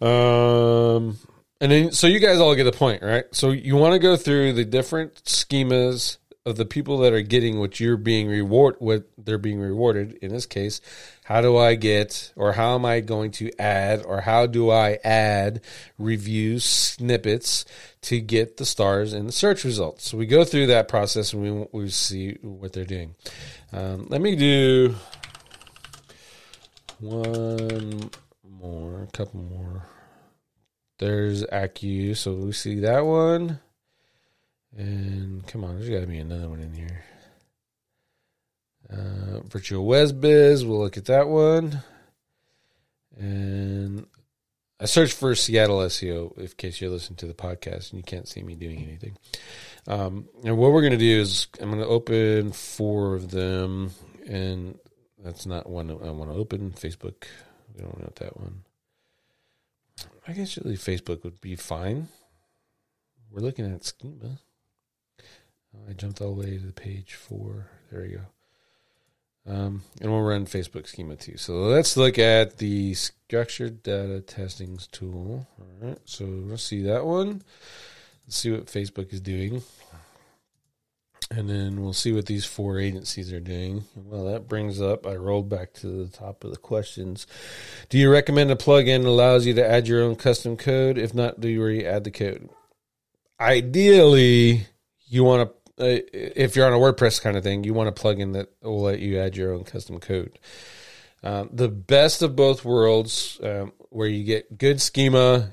[0.00, 1.18] Um,
[1.60, 3.24] and then, so you guys all get the point, right?
[3.32, 6.16] So you want to go through the different schemas
[6.46, 10.32] of the people that are getting what you're being reward what they're being rewarded in
[10.32, 10.80] this case
[11.24, 14.98] how do i get or how am i going to add or how do i
[15.04, 15.60] add
[15.98, 17.64] reviews snippets
[18.02, 20.08] to get the stars in the search results?
[20.08, 23.14] So we go through that process and we, we see what they're doing.
[23.72, 24.94] Um, let me do
[26.98, 28.10] one
[28.44, 29.86] more a couple more.
[30.98, 33.60] There's Accu, so we see that one
[34.76, 37.04] and come on, there's got to be another one in here.
[38.90, 41.82] Uh, Virtual WesBiz, we'll look at that one.
[43.16, 44.06] And
[44.80, 48.26] I searched for Seattle SEO in case you're listening to the podcast and you can't
[48.26, 49.16] see me doing anything.
[49.86, 53.90] Um, and what we're going to do is I'm going to open four of them,
[54.26, 54.78] and
[55.22, 56.70] that's not one I want to open.
[56.70, 57.24] Facebook,
[57.74, 58.64] we don't want that one.
[60.26, 62.08] I guess really Facebook would be fine.
[63.30, 64.38] We're looking at schema.
[65.88, 67.66] I jumped all the way to the page four.
[67.90, 68.20] There we go.
[69.46, 71.36] Um, and we'll run Facebook schema too.
[71.36, 75.46] So let's look at the structured data testings tool.
[75.58, 75.98] All right.
[76.04, 77.42] So let's see that one.
[78.26, 79.62] Let's see what Facebook is doing.
[81.32, 83.84] And then we'll see what these four agencies are doing.
[83.94, 87.28] Well, that brings up, I rolled back to the top of the questions.
[87.88, 90.98] Do you recommend a plugin that allows you to add your own custom code?
[90.98, 92.50] If not, do you already add the code?
[93.38, 94.66] Ideally,
[95.06, 98.34] you want to if you're on a WordPress kind of thing, you want a plugin
[98.34, 100.38] that will let you add your own custom code.
[101.22, 105.50] Um, the best of both worlds, um, where you get good schema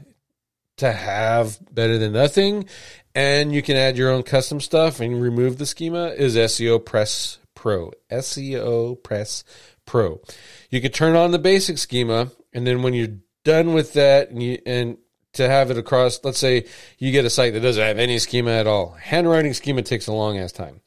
[0.77, 2.67] to have better than nothing,
[3.15, 7.91] and you can add your own custom stuff and remove the schema, is SEOPress Pro.
[8.11, 9.43] SEOPress
[9.85, 10.21] Pro.
[10.69, 14.41] You can turn on the basic schema, and then when you're done with that, and
[14.43, 14.97] you and
[15.37, 16.23] to have it across.
[16.23, 16.65] Let's say
[16.97, 18.91] you get a site that doesn't have any schema at all.
[18.91, 20.81] Handwriting schema takes a long ass time.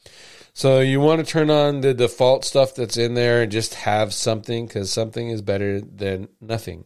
[0.53, 4.13] So you want to turn on the default stuff that's in there and just have
[4.13, 6.85] something because something is better than nothing.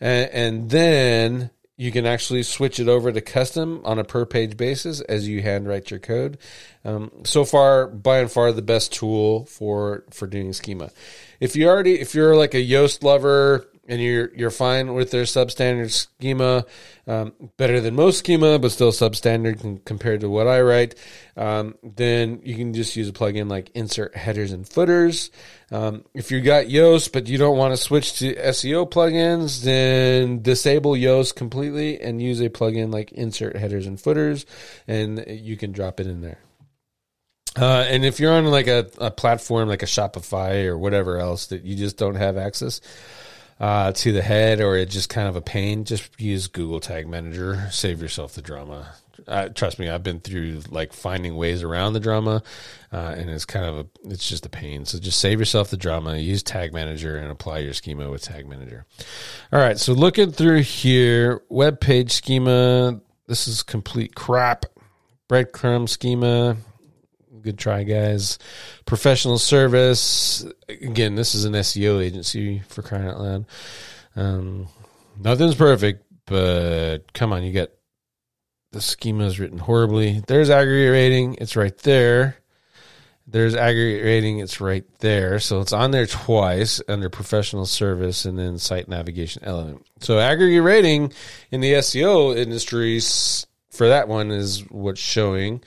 [0.00, 4.56] And, and, then you can actually switch it over to custom on a per page
[4.56, 6.38] basis as you handwrite your code.
[6.84, 10.90] Um, so far, by and far, the best tool for for doing schema.
[11.38, 15.24] If you already, if you're like a Yoast lover and you're you're fine with their
[15.24, 16.64] substandard schema,
[17.06, 20.94] um, better than most schema, but still substandard compared to what I write.
[21.36, 25.30] Um, then you can just use a plugin like Insert Headers and Footers.
[25.70, 30.42] Um, if you got Yoast but you don't want to switch to SEO plugins, then
[30.42, 34.46] disable Yoast completely and use a plugin like Insert Headers and Footers,
[34.86, 36.38] and you can drop it in there.
[37.56, 41.46] Uh, and if you're on like a, a platform like a Shopify or whatever else
[41.46, 42.80] that you just don't have access,
[43.58, 47.08] uh, to the head or it's just kind of a pain, just use Google Tag
[47.08, 47.68] Manager.
[47.70, 48.88] Save yourself the drama.
[49.26, 52.42] Uh, trust me, I've been through like finding ways around the drama,
[52.92, 54.84] uh, and it's kind of a it's just a pain.
[54.84, 56.16] So just save yourself the drama.
[56.16, 58.84] Use Tag Manager and apply your schema with Tag Manager.
[59.52, 63.00] All right, so looking through here, web page schema.
[63.26, 64.66] This is complete crap.
[65.28, 66.56] Breadcrumb schema.
[67.46, 68.40] Good try, guys.
[68.86, 70.44] Professional service.
[70.68, 73.46] Again, this is an SEO agency for crying out loud.
[74.16, 74.66] Um,
[75.16, 77.68] nothing's perfect, but come on, you got
[78.72, 80.24] the schema is written horribly.
[80.26, 81.34] There's aggregate rating.
[81.34, 82.36] It's right there.
[83.28, 84.40] There's aggregate rating.
[84.40, 85.38] It's right there.
[85.38, 89.86] So it's on there twice under professional service and then site navigation element.
[90.00, 91.12] So aggregate rating
[91.52, 95.62] in the SEO industries for that one is what's showing.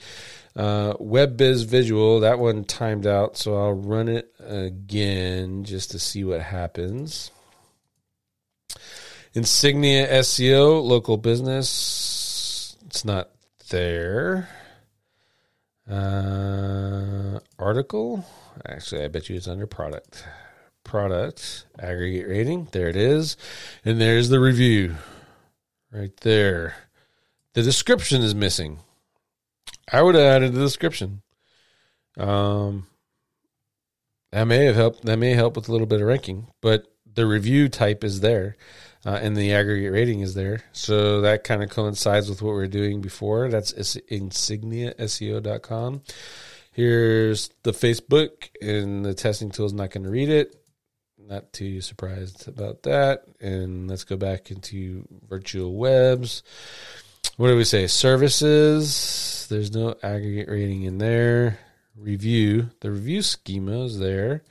[0.60, 6.22] Uh, WebBiz Visual, that one timed out, so I'll run it again just to see
[6.22, 7.30] what happens.
[9.32, 12.76] Insignia SEO, local business.
[12.84, 13.30] It's not
[13.70, 14.50] there.
[15.90, 18.26] Uh, article.
[18.68, 20.26] Actually, I bet you it's under product.
[20.84, 22.68] Product aggregate rating.
[22.70, 23.38] There it is.
[23.82, 24.96] And there's the review
[25.90, 26.74] right there.
[27.54, 28.80] The description is missing.
[29.92, 31.22] I would have added the description.
[32.16, 32.86] Um,
[34.32, 35.04] that may have helped.
[35.04, 38.56] That may help with a little bit of ranking, but the review type is there,
[39.04, 40.62] uh, and the aggregate rating is there.
[40.72, 43.48] So that kind of coincides with what we are doing before.
[43.48, 46.02] That's insigniaseo.com.
[46.72, 50.54] Here's the Facebook, and the testing tool is not going to read it.
[51.18, 53.24] Not too surprised about that.
[53.40, 56.42] And let's go back into virtual webs.
[57.40, 57.86] What do we say?
[57.86, 59.46] Services.
[59.48, 61.58] There's no aggregate rating in there.
[61.96, 62.68] Review.
[62.80, 64.44] The review schema is there.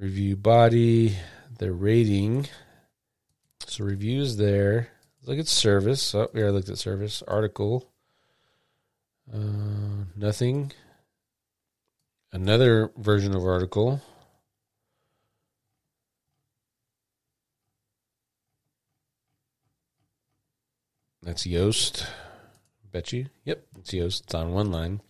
[0.00, 1.16] Review body.
[1.58, 2.48] The rating.
[3.64, 4.88] So reviews there.
[5.24, 6.16] Look at service.
[6.16, 7.22] Oh, we already looked at service.
[7.28, 7.88] Article.
[9.32, 10.72] Uh, nothing.
[12.32, 14.02] Another version of article.
[21.22, 22.06] That's Yoast.
[22.90, 23.26] Bet you.
[23.44, 24.22] Yep, it's Yoast.
[24.24, 25.00] It's on one line.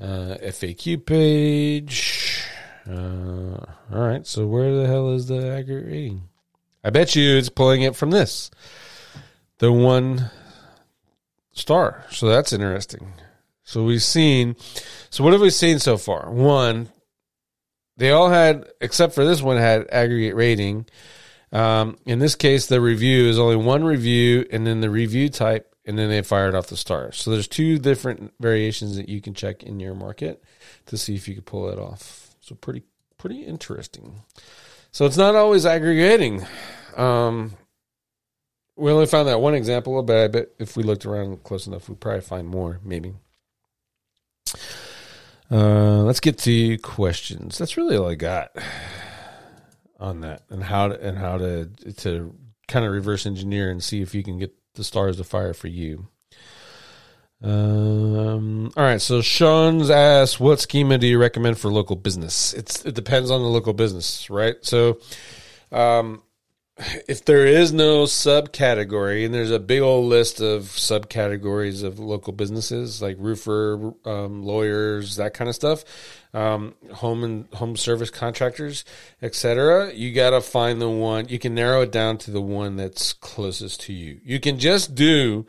[0.00, 2.44] Uh, FAQ page.
[2.88, 3.58] Uh,
[3.92, 4.26] all right.
[4.26, 6.28] So where the hell is the accurate rating?
[6.84, 8.50] I bet you it's pulling it from this,
[9.58, 10.30] the one
[11.52, 12.04] star.
[12.10, 13.12] So that's interesting.
[13.62, 14.56] So we've seen.
[15.10, 16.30] So what have we seen so far?
[16.30, 16.88] One,
[17.96, 20.86] they all had, except for this one, had aggregate rating.
[21.52, 25.74] Um, in this case, the review is only one review, and then the review type,
[25.84, 27.16] and then they fired off the stars.
[27.18, 30.42] So there's two different variations that you can check in your market
[30.86, 32.34] to see if you can pull it off.
[32.40, 32.82] So pretty
[33.18, 34.22] pretty interesting.
[34.90, 36.44] So it's not always aggregating.
[36.96, 37.52] Um,
[38.76, 41.88] we only found that one example, but I bet if we looked around close enough,
[41.88, 43.14] we'd probably find more, maybe.
[45.50, 47.58] Uh, let's get to questions.
[47.58, 48.56] That's really all I got
[50.02, 51.66] on that, and how to, and how to
[51.98, 52.34] to
[52.68, 55.68] kind of reverse engineer and see if you can get the stars to fire for
[55.68, 56.08] you.
[57.42, 59.00] Um, all right.
[59.00, 62.54] So Sean's asked, what schema do you recommend for local business?
[62.54, 64.54] It's, it depends on the local business, right?
[64.62, 65.00] So,
[65.72, 66.22] um,
[67.06, 72.32] if there is no subcategory, and there's a big old list of subcategories of local
[72.32, 75.84] businesses like roofer, um, lawyers, that kind of stuff,
[76.32, 78.84] um, home and home service contractors,
[79.20, 79.92] etc.
[79.92, 81.28] You got to find the one.
[81.28, 84.20] You can narrow it down to the one that's closest to you.
[84.24, 85.46] You can just do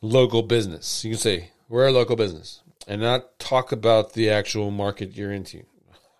[0.00, 1.04] local business.
[1.04, 5.32] You can say we're a local business and not talk about the actual market you're
[5.32, 5.64] into.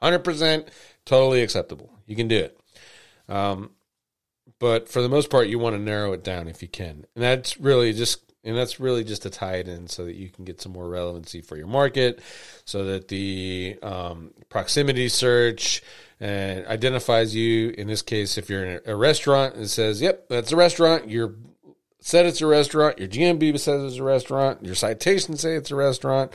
[0.02, 0.68] 100%
[1.04, 1.92] totally acceptable.
[2.06, 2.58] You can do it.
[3.28, 3.70] Um,
[4.58, 7.04] but for the most part, you want to narrow it down if you can.
[7.14, 10.30] And that's really just and that's really just to tie it in so that you
[10.30, 12.22] can get some more relevancy for your market,
[12.64, 15.82] so that the um, proximity search
[16.20, 17.74] and identifies you.
[17.76, 21.34] In this case, if you're in a restaurant, it says, "Yep, that's a restaurant." You're
[22.00, 22.98] said it's a restaurant.
[22.98, 24.64] Your GMB says it's a restaurant.
[24.64, 26.32] Your citations say it's a restaurant.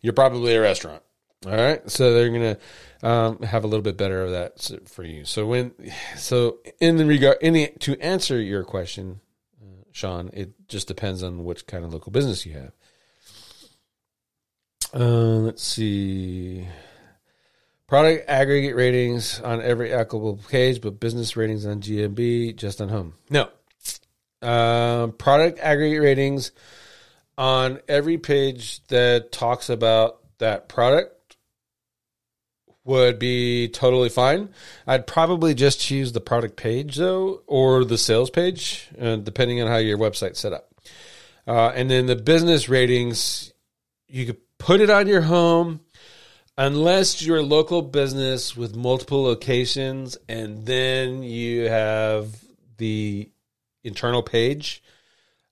[0.00, 1.02] You're probably a restaurant.
[1.46, 1.88] All right.
[1.90, 5.24] So they're to um, have a little bit better of that for you.
[5.24, 5.72] So when,
[6.16, 9.20] so in the regard, in the, to answer your question,
[9.62, 12.72] uh, Sean, it just depends on which kind of local business you have.
[14.92, 16.66] Uh, let's see.
[17.86, 23.14] Product aggregate ratings on every applicable page, but business ratings on GMB, just on home.
[23.30, 23.48] No,
[24.42, 26.52] um, product aggregate ratings
[27.36, 31.17] on every page that talks about that product
[32.88, 34.48] would be totally fine.
[34.86, 39.68] I'd probably just choose the product page though, or the sales page, uh, depending on
[39.68, 40.70] how your website's set up.
[41.46, 43.52] Uh, and then the business ratings,
[44.08, 45.80] you could put it on your home
[46.56, 52.42] unless you're a local business with multiple locations and then you have
[52.78, 53.30] the
[53.84, 54.82] internal page,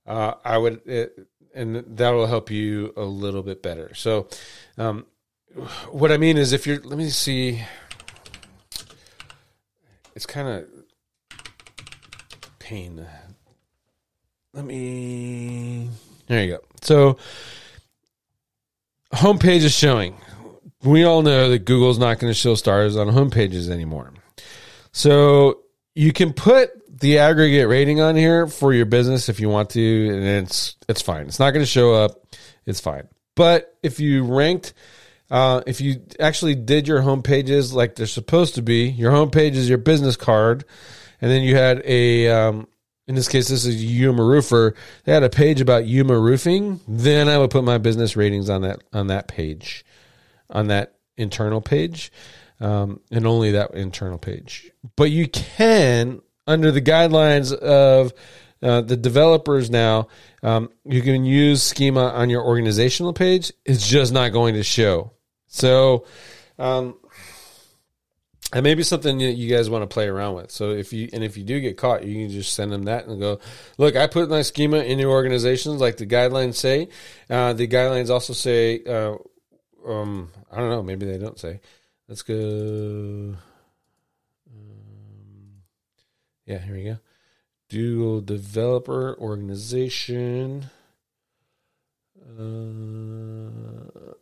[0.06, 3.94] uh, I would, it, and that will help you a little bit better.
[3.94, 4.28] So,
[4.78, 5.06] um,
[5.90, 7.62] what I mean is, if you're, let me see,
[10.14, 10.66] it's kind of
[12.58, 13.06] pain.
[14.52, 15.88] Let me,
[16.26, 16.60] there you go.
[16.82, 17.18] So,
[19.12, 20.16] homepage is showing.
[20.82, 24.12] We all know that Google's not going to show stars on homepages anymore.
[24.92, 25.60] So,
[25.94, 30.08] you can put the aggregate rating on here for your business if you want to,
[30.08, 31.26] and it's it's fine.
[31.26, 32.26] It's not going to show up.
[32.64, 33.08] It's fine.
[33.34, 34.72] But if you ranked,
[35.30, 39.30] uh, if you actually did your home pages like they're supposed to be, your home
[39.30, 40.64] page is your business card,
[41.20, 42.68] and then you had a um,
[43.06, 44.74] in this case, this is Yuma Roofer.
[45.04, 46.80] They had a page about Yuma roofing.
[46.88, 49.84] Then I would put my business ratings on that on that page,
[50.50, 52.10] on that internal page,
[52.60, 54.70] um, and only that internal page.
[54.96, 58.12] But you can, under the guidelines of
[58.62, 60.08] uh, the developers now,
[60.42, 63.52] um, you can use schema on your organizational page.
[63.64, 65.12] It's just not going to show.
[65.56, 66.04] So,
[66.58, 66.96] um,
[68.52, 70.50] and maybe something that you guys want to play around with.
[70.50, 73.06] So if you and if you do get caught, you can just send them that
[73.06, 73.40] and go,
[73.78, 76.88] look, I put my schema in your organizations like the guidelines say.
[77.30, 79.16] Uh, the guidelines also say, uh,
[79.86, 81.60] um, I don't know, maybe they don't say.
[82.06, 82.34] Let's go.
[82.34, 83.38] Um,
[86.44, 86.98] yeah, here we go.
[87.70, 90.66] Google developer organization.
[92.38, 94.12] Uh,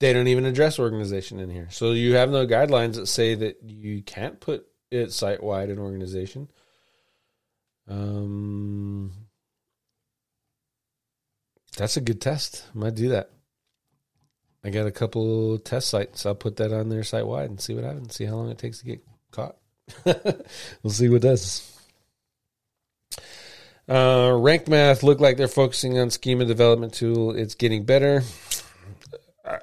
[0.00, 1.68] they don't even address organization in here.
[1.70, 5.78] So you have no guidelines that say that you can't put it site wide in
[5.78, 6.48] organization.
[7.86, 9.12] Um,
[11.76, 12.64] that's a good test.
[12.74, 13.30] Might do that.
[14.64, 16.26] I got a couple test sites.
[16.26, 18.14] I'll put that on there site wide and see what happens.
[18.14, 19.56] See how long it takes to get caught.
[20.04, 21.66] we'll see what does.
[23.88, 27.34] Uh, Rank Math look like they're focusing on schema development tool.
[27.34, 28.22] It's getting better.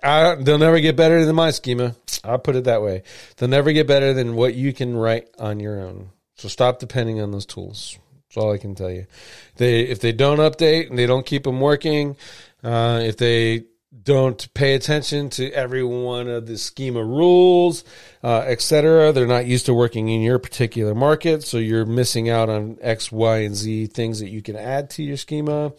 [0.03, 1.95] I, they'll never get better than my schema.
[2.23, 3.03] I'll put it that way.
[3.37, 6.09] They'll never get better than what you can write on your own.
[6.35, 7.97] So stop depending on those tools.
[8.29, 9.07] That's all I can tell you.
[9.55, 12.15] They if they don't update and they don't keep them working,
[12.63, 13.65] uh, if they
[14.03, 17.83] don't pay attention to every one of the schema rules,
[18.23, 19.11] uh, etc.
[19.11, 23.11] They're not used to working in your particular market, so you're missing out on X,
[23.11, 25.73] Y, and Z things that you can add to your schema.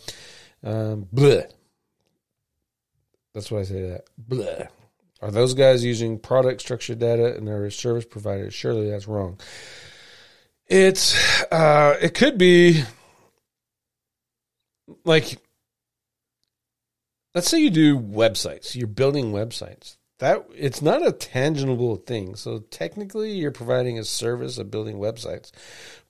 [0.64, 1.06] Um.
[3.34, 4.04] That's why I say that.
[4.16, 4.66] Blah.
[5.20, 8.54] Are those guys using product structured data and their service providers?
[8.54, 9.38] Surely that's wrong.
[10.66, 12.84] It's uh, it could be
[15.04, 15.38] like
[17.34, 18.74] let's say you do websites.
[18.74, 19.96] You're building websites.
[20.18, 22.34] That it's not a tangible thing.
[22.34, 25.52] So technically you're providing a service of building websites.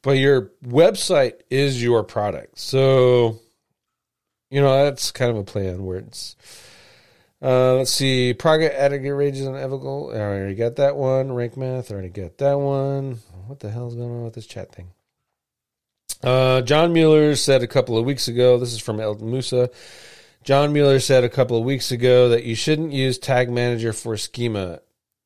[0.03, 2.59] But your website is your product.
[2.59, 3.39] So
[4.51, 6.37] you know, that's kind of a play on words.
[7.41, 8.35] Uh, let's see.
[8.35, 10.15] Progress aggregate ranges on Evergoal.
[10.15, 11.33] I already got that one.
[11.33, 11.91] Rank math.
[11.91, 13.19] I already got that one.
[13.47, 14.89] What the hell is going on with this chat thing?
[16.23, 18.59] Uh, John Mueller said a couple of weeks ago.
[18.59, 19.71] This is from El Musa.
[20.43, 24.17] John Mueller said a couple of weeks ago that you shouldn't use Tag Manager for
[24.17, 24.81] schema.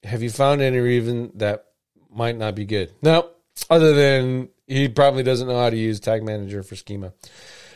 [0.04, 1.66] Have you found any reason that
[2.10, 2.92] might not be good?
[3.02, 3.30] No,
[3.70, 7.12] other than he probably doesn't know how to use Tag Manager for schema.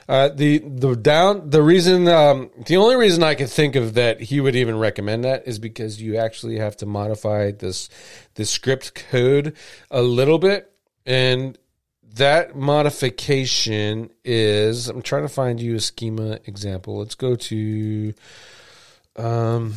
[0.09, 4.21] Uh, the the down the reason um, the only reason I could think of that
[4.21, 7.89] he would even recommend that is because you actually have to modify this
[8.35, 9.57] the script code
[9.91, 10.71] a little bit,
[11.05, 11.59] and
[12.15, 16.99] that modification is I'm trying to find you a schema example.
[16.99, 18.15] Let's go to
[19.17, 19.75] um,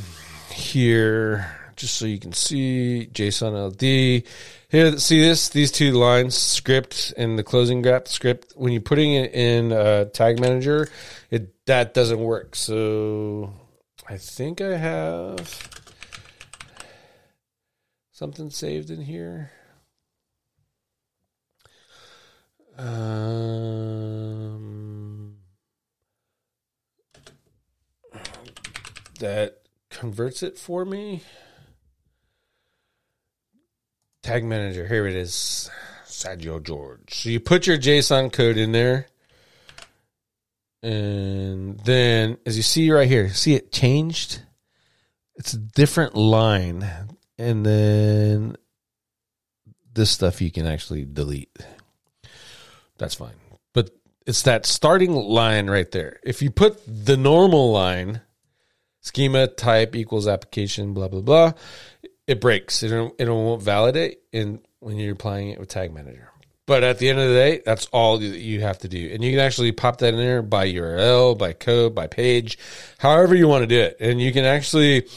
[0.52, 4.28] here just so you can see JSON LD.
[4.68, 5.48] Here, see this?
[5.50, 8.54] These two lines, script and the closing gap script.
[8.56, 10.90] When you're putting it in a Tag Manager,
[11.32, 12.56] it that doesn't work.
[12.56, 13.54] So
[14.08, 15.70] I think I have
[18.12, 19.52] something saved in here.
[22.78, 23.70] Um,
[29.20, 31.24] that converts it for me.
[34.30, 35.72] Tag manager, here it is.
[36.06, 37.16] Sergio George.
[37.16, 39.08] So you put your JSON code in there.
[40.84, 44.44] And then, as you see right here, see it changed?
[45.34, 46.88] It's a different line.
[47.40, 48.56] And then
[49.96, 51.58] this stuff you can actually delete.
[53.00, 53.34] That's fine.
[53.74, 53.90] But
[54.28, 56.20] it's that starting line right there.
[56.24, 58.22] If you put the normal line,
[59.02, 61.54] schema type equals application, blah, blah, blah,
[62.30, 62.84] it breaks.
[62.84, 66.30] It, it won't validate in when you're applying it with Tag Manager.
[66.68, 69.10] But at the end of the day, that's all you have to do.
[69.12, 72.60] And you can actually pop that in there by URL, by code, by page,
[73.00, 73.98] however you want to do it.
[74.00, 75.08] And you can actually,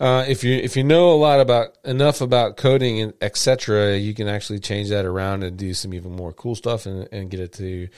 [0.00, 4.14] uh, if you if you know a lot about enough about coding and etc., you
[4.14, 7.40] can actually change that around and do some even more cool stuff and, and get
[7.40, 7.88] it to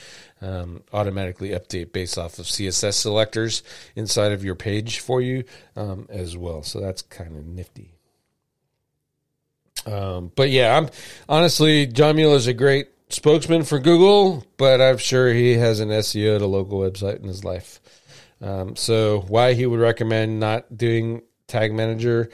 [0.43, 3.63] um, automatically update based off of CSS selectors
[3.95, 5.45] inside of your page for you
[5.77, 6.65] um, as well.
[6.65, 7.94] So that's kind of nifty.
[9.87, 10.89] Um, but yeah, I'm
[11.29, 15.89] honestly John Mueller is a great spokesman for Google, but I'm sure he has an
[15.89, 17.81] SEO to local website in his life.
[18.41, 22.31] Um, so why he would recommend not doing Tag Manager?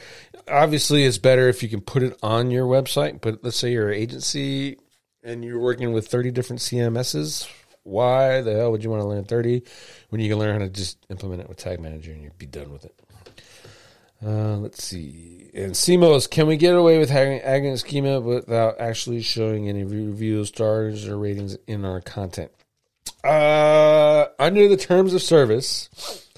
[0.48, 3.20] Obviously, it's better if you can put it on your website.
[3.20, 4.78] But let's say you're an agency
[5.22, 7.48] and you're working with 30 different CMSs,
[7.82, 9.62] why the hell would you want to learn 30
[10.08, 12.46] when you can learn how to just implement it with Tag Manager and you'd be
[12.46, 12.94] done with it?
[14.24, 15.50] Uh, let's see.
[15.54, 20.48] And CMOS, can we get away with having aggregate schema without actually showing any reviews,
[20.48, 22.52] stars, or ratings in our content?
[23.24, 26.28] Uh, under the terms of service,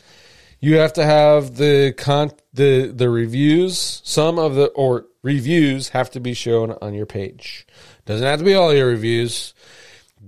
[0.60, 4.00] you have to have the con the the reviews.
[4.04, 7.66] Some of the or reviews have to be shown on your page.
[8.06, 9.54] Doesn't have to be all your reviews.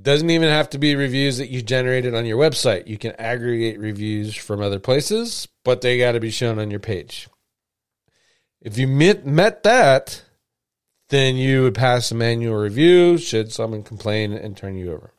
[0.00, 2.88] Doesn't even have to be reviews that you generated on your website.
[2.88, 6.80] You can aggregate reviews from other places, but they got to be shown on your
[6.80, 7.28] page.
[8.65, 10.23] If you met, met that,
[11.11, 15.12] then you would pass a manual review should someone complain and turn you over.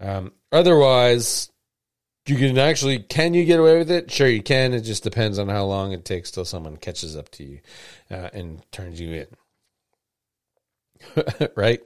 [0.00, 1.52] Um, otherwise,
[2.26, 4.10] you can actually can you get away with it?
[4.10, 4.74] Sure, you can.
[4.74, 7.60] It just depends on how long it takes till someone catches up to you
[8.10, 9.26] uh, and turns you
[11.14, 11.48] in.
[11.54, 11.80] right,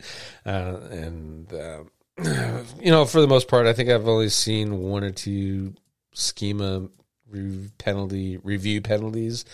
[0.47, 1.83] uh, and uh,
[2.81, 5.75] you know, for the most part, I think I've only seen one or two
[6.15, 6.89] schema
[7.29, 9.45] re- penalty review penalties,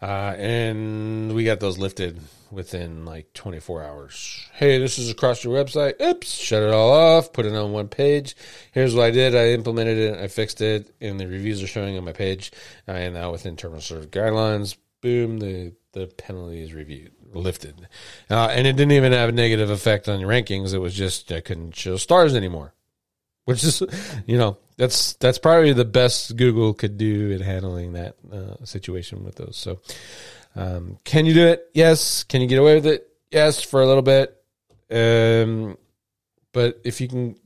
[0.00, 2.20] uh, and we got those lifted
[2.50, 4.48] within like 24 hours.
[4.52, 6.00] Hey, this is across your website.
[6.00, 8.36] Oops, shut it all off, put it on one page.
[8.72, 9.34] Here's what I did.
[9.34, 12.52] I implemented it, I fixed it, and the reviews are showing on my page.
[12.86, 17.88] Uh, and now within terminal service guidelines, boom, the, the penalty is reviewed, lifted.
[18.30, 20.74] Uh, and it didn't even have a negative effect on your rankings.
[20.74, 22.72] It was just I couldn't show stars anymore.
[23.48, 23.82] Which is,
[24.26, 29.24] you know, that's that's probably the best Google could do in handling that uh, situation
[29.24, 29.56] with those.
[29.56, 29.80] So,
[30.54, 31.66] um, can you do it?
[31.72, 32.24] Yes.
[32.24, 33.08] Can you get away with it?
[33.30, 34.36] Yes, for a little bit.
[34.90, 35.78] Um,
[36.52, 37.36] but if you can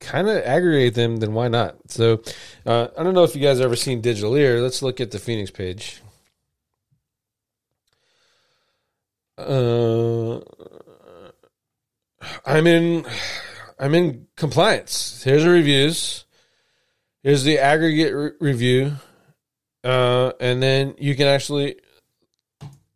[0.00, 1.76] kind of aggregate them, then why not?
[1.88, 2.20] So
[2.66, 4.62] uh, I don't know if you guys have ever seen Digitaleer.
[4.62, 6.02] Let's look at the Phoenix page.
[9.38, 10.40] Uh,
[12.44, 13.06] I'm in.
[13.78, 15.22] I'm in compliance.
[15.22, 16.24] Here's the reviews.
[17.22, 18.92] Here's the aggregate re- review,
[19.84, 21.76] uh, and then you can actually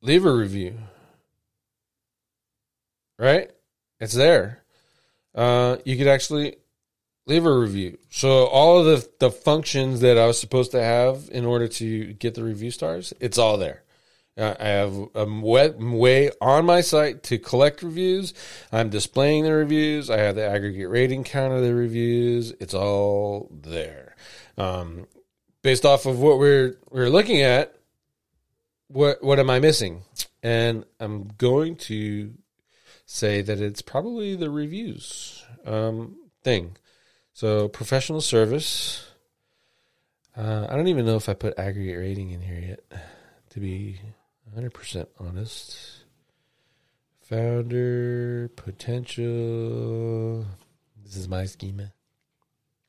[0.01, 0.79] leave a review.
[3.19, 3.51] Right?
[4.01, 4.63] It's there.
[5.35, 6.57] Uh, you could actually
[7.27, 7.99] leave a review.
[8.11, 12.13] So all of the the functions that I was supposed to have in order to
[12.15, 13.82] get the review stars, it's all there.
[14.37, 18.33] I have a way on my site to collect reviews.
[18.73, 20.09] I'm displaying the reviews.
[20.09, 22.53] I have the aggregate rating count of the reviews.
[22.59, 24.17] It's all there.
[24.57, 25.07] Um,
[25.61, 27.77] based off of what we're we're looking at,
[28.89, 30.03] what what am I missing?
[30.43, 32.33] And I'm going to
[33.05, 36.77] say that it's probably the reviews um, thing.
[37.35, 39.07] So professional service.
[40.35, 43.01] Uh, I don't even know if I put aggregate rating in here yet.
[43.51, 44.01] To be
[44.57, 46.05] 100% honest.
[47.23, 50.45] Founder potential.
[51.03, 51.93] This is my schema.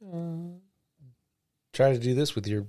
[0.05, 0.57] Uh,
[1.71, 2.65] try to do this with your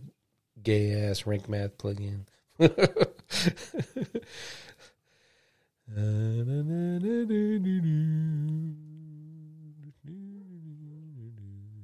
[0.62, 2.26] gay ass rank math plugin.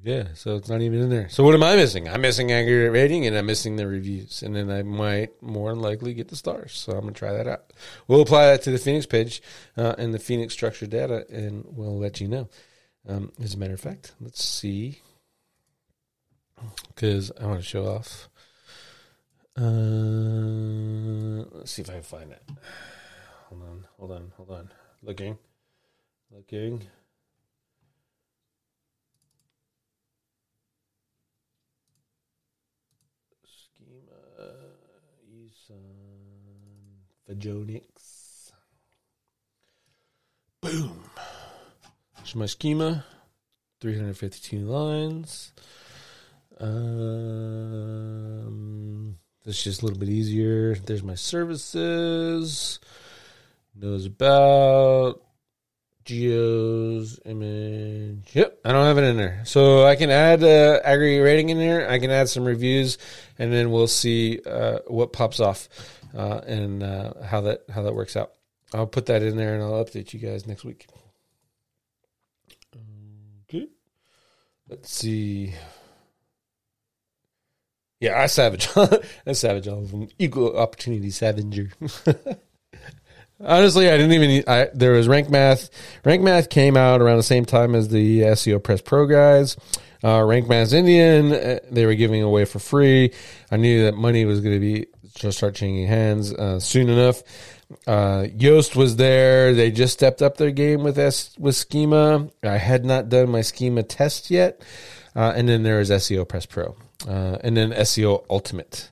[0.03, 1.28] Yeah, so it's not even in there.
[1.28, 2.09] So what am I missing?
[2.09, 4.42] I'm missing aggregate rating and I'm missing the reviews.
[4.42, 6.72] And then I might more than likely get the stars.
[6.72, 7.72] So I'm going to try that out.
[8.09, 9.42] We'll apply that to the Phoenix page
[9.76, 12.48] uh, and the Phoenix structured data and we'll let you know.
[13.07, 15.03] Um, as a matter of fact, let's see.
[16.88, 18.28] Because I want to show off.
[19.59, 22.42] Uh, let's see if I can find it.
[23.48, 24.70] Hold on, hold on, hold on.
[25.03, 25.36] Looking.
[26.30, 26.86] Looking.
[33.44, 34.53] schema
[35.28, 35.84] Eson
[37.31, 38.53] Vajonix.
[40.61, 41.05] Boom.
[42.35, 43.05] My schema.
[43.81, 45.53] 352 lines.
[46.59, 47.16] Um,
[49.45, 50.74] that's just a little bit easier.
[50.74, 52.78] There's my services.
[53.74, 55.22] Knows about
[56.11, 58.30] geos image.
[58.32, 61.58] Yep, I don't have it in there, so I can add uh, aggregate rating in
[61.58, 61.88] there.
[61.88, 62.98] I can add some reviews,
[63.38, 65.68] and then we'll see uh, what pops off
[66.12, 68.32] uh, and uh, how that how that works out.
[68.74, 70.88] I'll put that in there, and I'll update you guys next week.
[73.48, 73.68] Okay,
[74.68, 75.54] let's see.
[78.00, 78.68] Yeah, I savage.
[79.26, 80.08] I savage all of them.
[80.18, 81.70] Equal opportunity savager.
[83.43, 84.45] Honestly, I didn't even.
[84.47, 85.70] I, there was Rank Math.
[86.05, 89.57] Rank Math came out around the same time as the SEOPress Pro guys.
[90.03, 93.12] Uh, Rank Math's Indian, uh, they were giving away for free.
[93.51, 97.22] I knew that money was going to be just start changing hands uh, soon enough.
[97.86, 99.55] Uh, Yoast was there.
[99.55, 102.28] They just stepped up their game with S- with Schema.
[102.43, 104.62] I had not done my Schema test yet.
[105.14, 106.76] Uh, and then there is SEOPress Pro,
[107.09, 108.91] and then SEO Ultimate.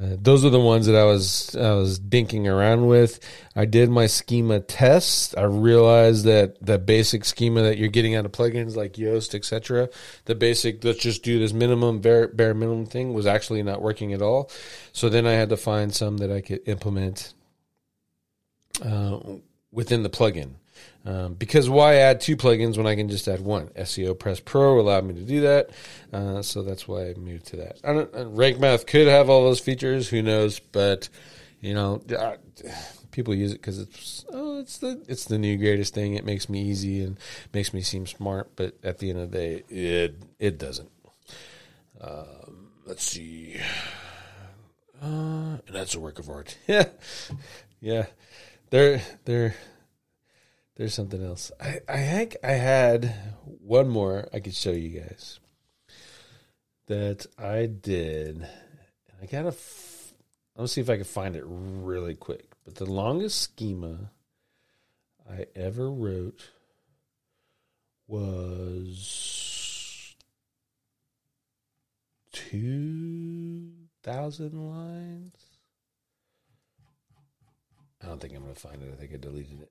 [0.00, 3.20] Uh, those are the ones that I was I was dinking around with.
[3.54, 5.36] I did my schema test.
[5.36, 9.90] I realized that the basic schema that you're getting out of plugins like Yoast, etc.,
[10.24, 14.14] the basic let's just do this minimum bare, bare minimum thing was actually not working
[14.14, 14.50] at all.
[14.92, 17.34] So then I had to find some that I could implement
[18.82, 19.18] uh,
[19.70, 20.52] within the plugin.
[21.04, 23.68] Um, because why add two plugins when I can just add one?
[23.68, 25.70] SEOPress Pro allowed me to do that,
[26.12, 27.78] uh, so that's why I moved to that.
[27.82, 30.58] I don't, uh, Rank Math could have all those features, who knows?
[30.60, 31.08] But
[31.60, 32.36] you know, uh,
[33.10, 36.14] people use it because it's oh, it's the it's the new greatest thing.
[36.14, 37.18] It makes me easy and
[37.52, 40.90] makes me seem smart, but at the end of the day, it it doesn't.
[42.00, 43.58] Um, let's see,
[45.02, 46.56] uh, that's a work of art.
[46.66, 46.88] Yeah,
[47.80, 48.06] yeah,
[48.70, 49.54] they're they're
[50.80, 51.52] there's something else.
[51.60, 53.14] I, I think I had
[53.44, 55.38] one more I could show you guys
[56.86, 58.48] that I did.
[59.20, 59.48] I gotta.
[59.48, 60.14] F-
[60.56, 62.46] Let's see if I can find it really quick.
[62.64, 64.10] But the longest schema
[65.30, 66.48] I ever wrote
[68.08, 68.96] was
[72.32, 73.70] two
[74.02, 75.36] thousand lines.
[78.02, 78.94] I don't think I'm gonna find it.
[78.94, 79.70] I think I deleted it.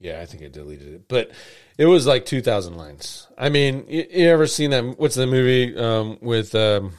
[0.00, 1.30] Yeah, I think I deleted it, but
[1.76, 3.28] it was like two thousand lines.
[3.36, 4.98] I mean, you, you, ever seen that?
[4.98, 6.94] What's the movie um, with um,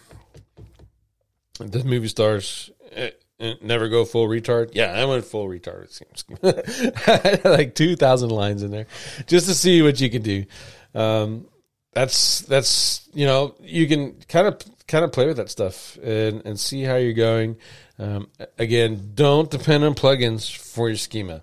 [1.59, 2.69] the movie stars?
[2.91, 4.69] Eh, eh, never go full retard.
[4.73, 5.85] Yeah, I went full retard.
[5.85, 8.85] It seems like two thousand lines in there,
[9.25, 10.45] just to see what you can do.
[10.93, 11.47] Um,
[11.93, 16.45] that's that's you know you can kind of kind of play with that stuff and
[16.45, 17.57] and see how you're going.
[17.97, 18.29] Um,
[18.59, 21.41] again, don't depend on plugins for your schema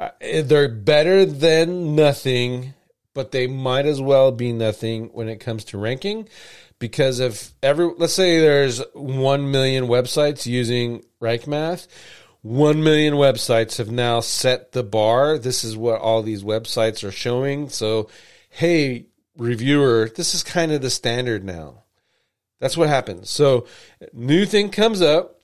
[0.00, 2.72] uh, they're better than nothing,
[3.12, 6.26] but they might as well be nothing when it comes to ranking.
[6.78, 11.86] Because if every, let's say there's 1 million websites using Rank Math,
[12.40, 15.36] 1 million websites have now set the bar.
[15.36, 17.68] This is what all these websites are showing.
[17.68, 18.08] So,
[18.48, 19.04] hey,
[19.36, 21.82] reviewer, this is kind of the standard now.
[22.58, 23.28] That's what happens.
[23.28, 23.66] So,
[24.14, 25.42] new thing comes up,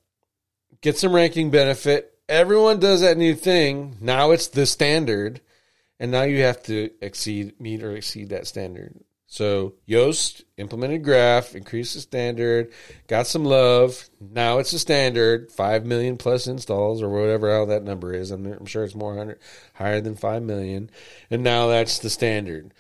[0.81, 3.97] get some ranking benefit, everyone does that new thing.
[4.01, 5.41] Now it's the standard,
[5.99, 9.01] and now you have to exceed, meet or exceed that standard.
[9.29, 12.73] So Yoast implemented graph, increased the standard,
[13.09, 14.09] got some love.
[14.21, 18.31] Now it's a standard, five million plus installs or whatever how that number is.
[18.31, 19.41] I'm, I'm sure it's more hundred,
[19.75, 20.91] higher than five million,
[21.29, 22.73] and now that's the standard.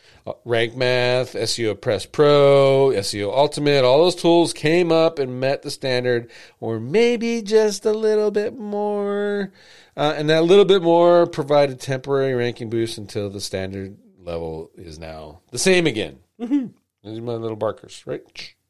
[0.44, 6.30] Rank Math, SEOPress Pro, SEO Ultimate, all those tools came up and met the standard,
[6.58, 9.52] or maybe just a little bit more.
[9.96, 14.98] Uh, and that little bit more provided temporary ranking boost until the standard level is
[14.98, 16.18] now the same again.
[16.40, 16.66] Mm-hmm.
[17.04, 18.22] These are my little barkers, right?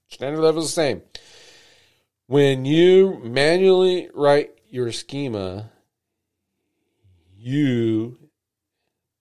[0.09, 1.03] Standard level is the same.
[2.27, 5.71] When you manually write your schema,
[7.39, 8.19] you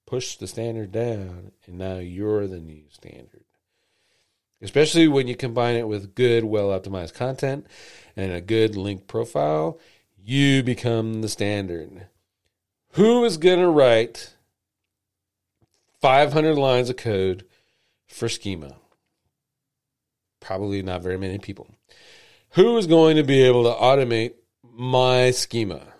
[0.06, 3.44] push the standard down, and now you're the new standard.
[4.62, 7.68] Especially when you combine it with good, well optimized content
[8.16, 9.80] and a good link profile,
[10.18, 12.08] you become the standard.
[12.92, 14.34] Who is going to write
[16.02, 17.46] 500 lines of code
[18.08, 18.78] for schema?
[20.40, 21.68] Probably not very many people.
[22.52, 25.95] Who is going to be able to automate my schema?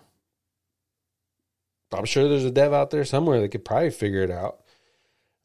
[1.96, 4.60] I'm sure there's a dev out there somewhere that could probably figure it out.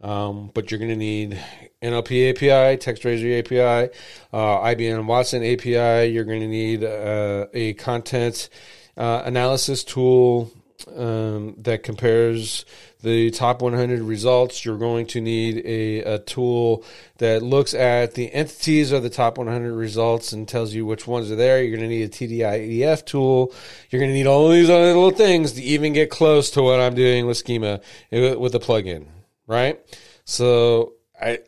[0.02, 1.40] Um, but you're going to need
[1.82, 3.94] NLP API, text TextRazor API,
[4.34, 6.12] uh, IBM Watson API.
[6.12, 8.50] You're going to need uh, a content
[8.98, 10.52] uh, analysis tool
[10.96, 12.66] um, that compares
[13.02, 14.64] the top 100 results.
[14.64, 16.84] You're going to need a, a, tool
[17.18, 21.32] that looks at the entities of the top 100 results and tells you which ones
[21.32, 21.62] are there.
[21.64, 23.54] You're going to need a TDI TDIEF tool.
[23.90, 26.80] You're going to need all these other little things to even get close to what
[26.80, 27.82] I'm doing with Schema
[28.14, 29.08] uh, with the plugin,
[29.48, 29.80] right?
[30.26, 31.40] So I,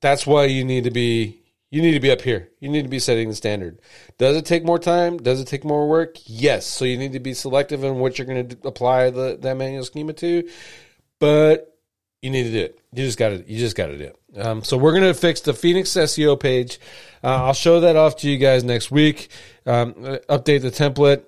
[0.00, 2.50] that's why you need to be you need to be up here.
[2.60, 3.80] You need to be setting the standard.
[4.18, 5.16] Does it take more time?
[5.16, 6.16] Does it take more work?
[6.26, 6.66] Yes.
[6.66, 9.84] So you need to be selective in what you're going to apply the that manual
[9.84, 10.48] schema to,
[11.22, 11.78] but
[12.20, 12.80] you need to do it.
[12.92, 13.44] You just got to.
[13.48, 14.40] You just got to do it.
[14.44, 16.80] Um, so we're to fix the Phoenix SEO page.
[17.22, 19.28] Uh, I'll show that off to you guys next week.
[19.64, 19.92] Um,
[20.28, 21.22] update the template.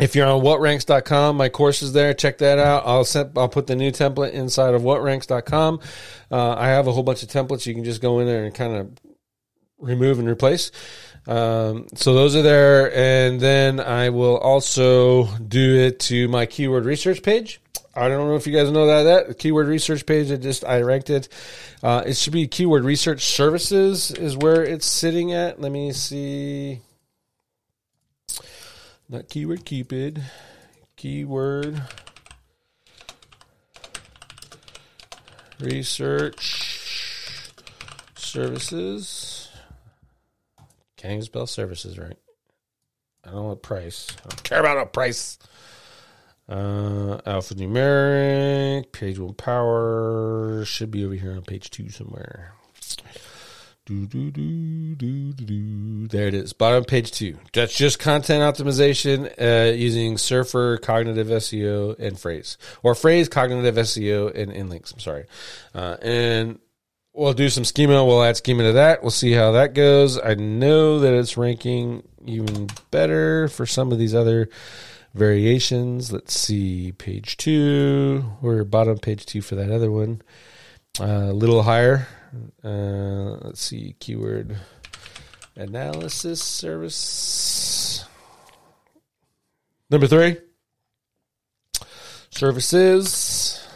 [0.00, 2.14] if you're on whatranks.com, my course is there.
[2.14, 2.84] Check that out.
[2.86, 5.80] I'll set, I'll put the new template inside of whatranks.com.
[6.30, 7.66] Uh, I have a whole bunch of templates.
[7.66, 8.90] You can just go in there and kind of
[9.76, 10.70] remove and replace.
[11.26, 12.90] Um, so those are there.
[12.96, 17.60] And then I will also do it to my keyword research page.
[17.98, 20.30] I don't know if you guys know that that keyword research page.
[20.30, 21.28] I just I ranked it.
[21.82, 25.60] Uh, it should be keyword research services is where it's sitting at.
[25.60, 26.80] Let me see.
[29.08, 30.22] Not keyword Cupid.
[30.94, 31.82] Keyword
[35.58, 37.50] research
[38.14, 39.48] services.
[40.96, 42.16] Can't even spell services right.
[43.24, 44.06] I don't know what price.
[44.24, 45.38] I don't care about a price.
[46.48, 52.54] Uh, alphanumeric, page one power should be over here on page two somewhere.
[53.84, 56.08] Do, do, do, do, do, do.
[56.08, 57.38] There it is, bottom page two.
[57.52, 64.34] That's just content optimization uh, using Surfer, Cognitive SEO, and Frase, or Frase, Cognitive SEO,
[64.34, 64.92] and InLinks.
[64.92, 65.26] I'm sorry,
[65.74, 66.58] uh, and
[67.12, 68.04] we'll do some schema.
[68.04, 69.02] We'll add schema to that.
[69.02, 70.18] We'll see how that goes.
[70.18, 74.48] I know that it's ranking even better for some of these other
[75.18, 76.12] variations.
[76.12, 78.24] Let's see, page two.
[78.40, 80.22] We're bottom page two for that other one.
[81.00, 82.08] Uh, a little higher.
[82.62, 84.56] Uh, let's see, keyword
[85.56, 88.04] analysis service.
[89.90, 90.36] Number three,
[92.30, 93.66] services.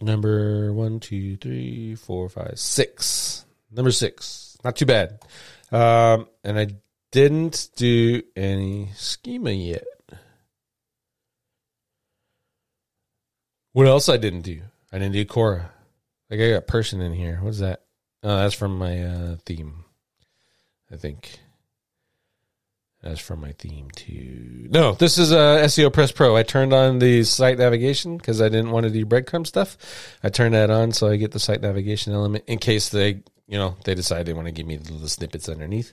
[0.00, 3.44] Number one, two, three, four, five, six.
[3.70, 4.56] Number six.
[4.64, 5.20] Not too bad.
[5.72, 6.68] Um, and I
[7.10, 9.84] didn't do any schema yet.
[13.72, 14.60] What else I didn't do?
[14.92, 15.70] I didn't do Cora.
[16.30, 17.38] Like I got person in here.
[17.42, 17.82] What's that?
[18.22, 19.84] Oh, that's from my uh, theme.
[20.90, 21.40] I think.
[23.02, 24.68] That's from my theme too.
[24.70, 26.36] No, this is uh, SEOPress Pro.
[26.36, 29.76] I turned on the site navigation because I didn't want to do breadcrumb stuff.
[30.22, 33.58] I turned that on so I get the site navigation element in case they, you
[33.58, 35.92] know, they decide they want to give me the, the snippets underneath.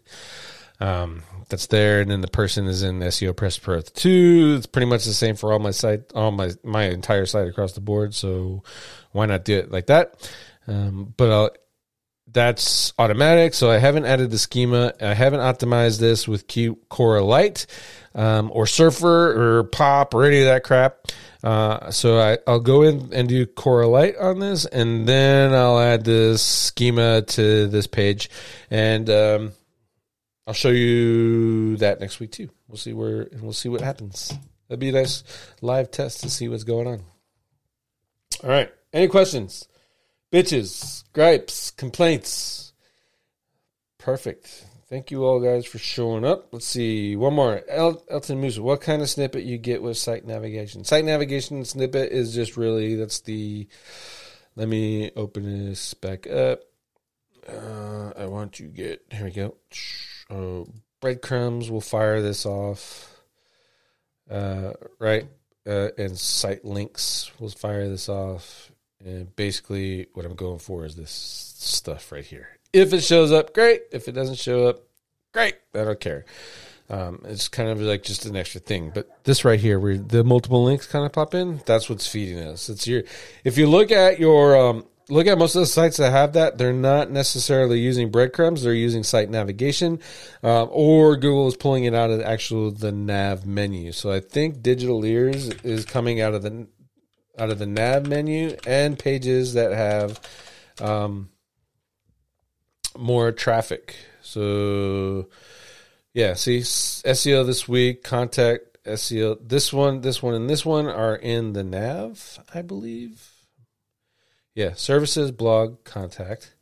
[0.82, 4.56] Um, that's there, and then the person is in SEOPress Pro two.
[4.58, 7.74] It's pretty much the same for all my site, all my my entire site across
[7.74, 8.16] the board.
[8.16, 8.64] So
[9.12, 10.32] why not do it like that?
[10.68, 11.50] Um, but I'll,
[12.32, 13.54] that's automatic.
[13.54, 14.94] So I haven't added the schema.
[15.02, 17.66] I haven't optimized this with Q Cora Lite
[18.16, 21.08] um, or Surfer or Pop or any of that crap.
[21.44, 25.80] Uh, so I, I'll go in and do Cora Lite on this, and then I'll
[25.80, 28.30] add this schema to this page,
[28.70, 29.54] and um,
[30.46, 32.50] I'll show you that next week too.
[32.68, 34.34] We'll see where and we'll see what happens.
[34.68, 35.24] That'd be a nice
[35.62, 37.02] live test to see what's going on.
[38.44, 38.72] All right.
[38.94, 39.68] Any questions?
[40.32, 42.74] Bitches, gripes, complaints.
[43.98, 44.66] Perfect.
[44.88, 46.50] Thank you all guys for showing up.
[46.52, 47.16] Let's see.
[47.16, 47.62] One more.
[47.68, 50.84] El- Elton Musa, what kind of snippet you get with site navigation?
[50.84, 53.68] Site navigation snippet is just really that's the
[54.56, 56.62] let me open this back up.
[57.48, 59.56] Uh, I want to get here we go.
[60.30, 60.70] Uh,
[61.02, 63.16] breadcrumbs will fire this off.
[64.30, 65.28] Uh, right.
[65.68, 68.69] Uh, and site links will fire this off.
[69.04, 72.50] And basically, what I'm going for is this stuff right here.
[72.74, 73.84] If it shows up, great.
[73.92, 74.82] If it doesn't show up,
[75.34, 75.56] great.
[75.74, 76.26] I don't care.
[76.90, 78.92] Um, it's kind of like just an extra thing.
[78.94, 82.40] But this right here, where the multiple links kind of pop in, that's what's feeding
[82.40, 82.68] us.
[82.68, 83.04] It's your.
[83.44, 86.58] If you look at your um, look at most of the sites that have that,
[86.58, 88.64] they're not necessarily using breadcrumbs.
[88.64, 90.00] They're using site navigation,
[90.44, 93.92] uh, or Google is pulling it out of the actual the nav menu.
[93.92, 96.68] So I think Digitaleer's is coming out of the
[97.40, 100.20] out of the nav menu and pages that have
[100.82, 101.30] um,
[102.98, 103.96] more traffic.
[104.22, 105.30] So
[106.14, 109.38] yeah, see SEO this week, contact SEO.
[109.42, 113.30] This one, this one, and this one are in the nav, I believe.
[114.56, 116.56] Yeah, services, blog, contact.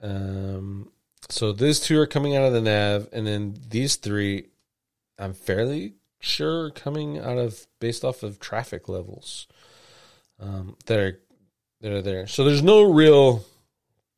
[0.00, 0.90] Um,
[1.28, 4.46] so these two are coming out of the nav, and then these three,
[5.18, 9.46] I'm fairly sure, coming out of based off of traffic levels
[10.40, 11.20] um, that are
[11.80, 12.26] that are there.
[12.26, 13.44] So there's no real,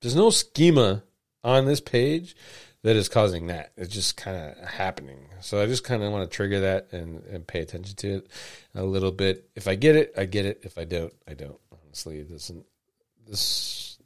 [0.01, 1.03] there's no schema
[1.45, 2.35] on this page
[2.83, 3.73] that is causing that.
[3.77, 5.29] It's just kind of happening.
[5.41, 8.29] So I just kind of want to trigger that and, and pay attention to it
[8.75, 9.51] a little bit.
[9.55, 10.61] If I get it, I get it.
[10.63, 11.59] If I don't, I don't.
[11.85, 12.65] Honestly, it doesn't.
[13.27, 13.99] This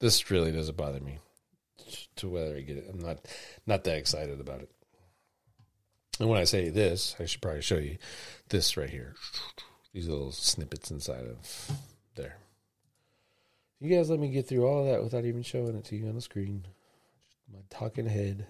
[0.00, 1.18] this really doesn't bother me
[2.16, 2.88] to whether I get it.
[2.92, 3.18] I'm not
[3.66, 4.70] not that excited about it.
[6.18, 7.98] And when I say this, I should probably show you
[8.48, 9.14] this right here.
[9.96, 11.70] These little snippets inside of
[12.16, 12.36] there.
[13.80, 16.06] You guys let me get through all of that without even showing it to you
[16.06, 16.66] on the screen.
[17.24, 18.46] Just my talking head.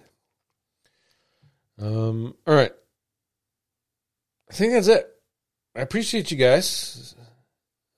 [1.79, 2.73] Um, all right.
[4.51, 5.07] I think that's it.
[5.73, 7.15] I appreciate you guys.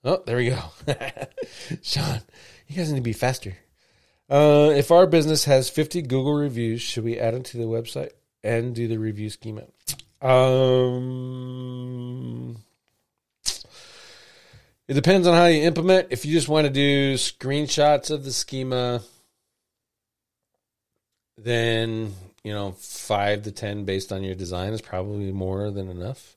[0.04, 0.60] Oh, there we go.
[1.82, 2.20] Sean,
[2.68, 3.56] you guys need to be faster.
[4.30, 8.10] Uh, if our business has 50 Google reviews, should we add them to the website
[8.44, 9.64] and do the review schema?
[10.22, 11.80] Um,
[14.90, 16.08] it depends on how you implement.
[16.10, 19.02] If you just want to do screenshots of the schema,
[21.38, 22.12] then
[22.42, 26.36] you know five to ten based on your design is probably more than enough.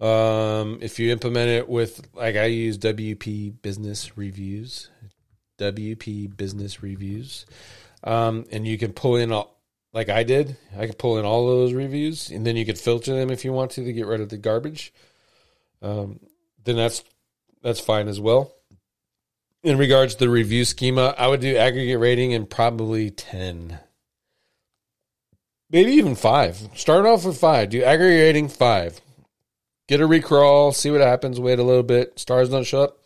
[0.00, 4.88] Um, if you implement it with like I use WP Business Reviews,
[5.58, 7.44] WP Business Reviews,
[8.04, 9.58] um, and you can pull in all
[9.92, 10.56] like I did.
[10.78, 13.52] I could pull in all those reviews, and then you could filter them if you
[13.52, 14.92] want to to get rid of the garbage.
[15.82, 16.20] Um,
[16.62, 17.02] then that's
[17.64, 18.52] that's fine as well.
[19.62, 23.80] In regards to the review schema, I would do aggregate rating and probably ten,
[25.70, 26.68] maybe even five.
[26.76, 27.70] Start off with five.
[27.70, 29.00] Do aggregate rating five.
[29.88, 31.40] Get a recrawl, see what happens.
[31.40, 32.18] Wait a little bit.
[32.18, 32.98] Stars don't show up.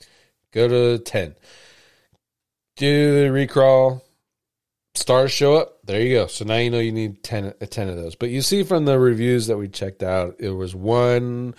[0.52, 1.36] Go to ten.
[2.76, 4.02] Do the recrawl
[4.98, 6.26] stars show up, there you go.
[6.26, 8.14] So now you know you need 10, uh, 10 of those.
[8.14, 11.54] But you see from the reviews that we checked out, it was one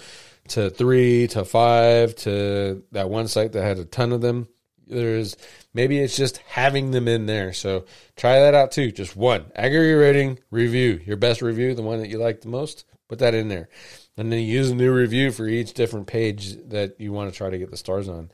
[0.50, 4.48] to three to five to that one site that had a ton of them.
[4.88, 5.38] There's
[5.74, 7.54] maybe it's just having them in there.
[7.54, 7.86] So
[8.16, 8.92] try that out too.
[8.92, 12.86] Just one aggregate rating review, your best review, the one that you like the most.
[13.08, 13.70] Put that in there,
[14.18, 17.50] and then use a new review for each different page that you want to try
[17.50, 18.30] to get the stars on,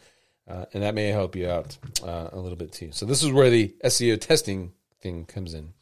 [0.49, 2.89] uh, and that may help you out uh, a little bit too.
[2.91, 5.73] So this is where the SEO testing thing comes in.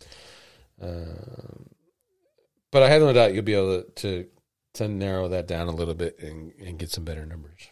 [0.79, 1.69] Um,
[2.71, 4.27] but I have no doubt you'll be able to, to,
[4.73, 7.69] to narrow that down a little bit and, and get some better numbers.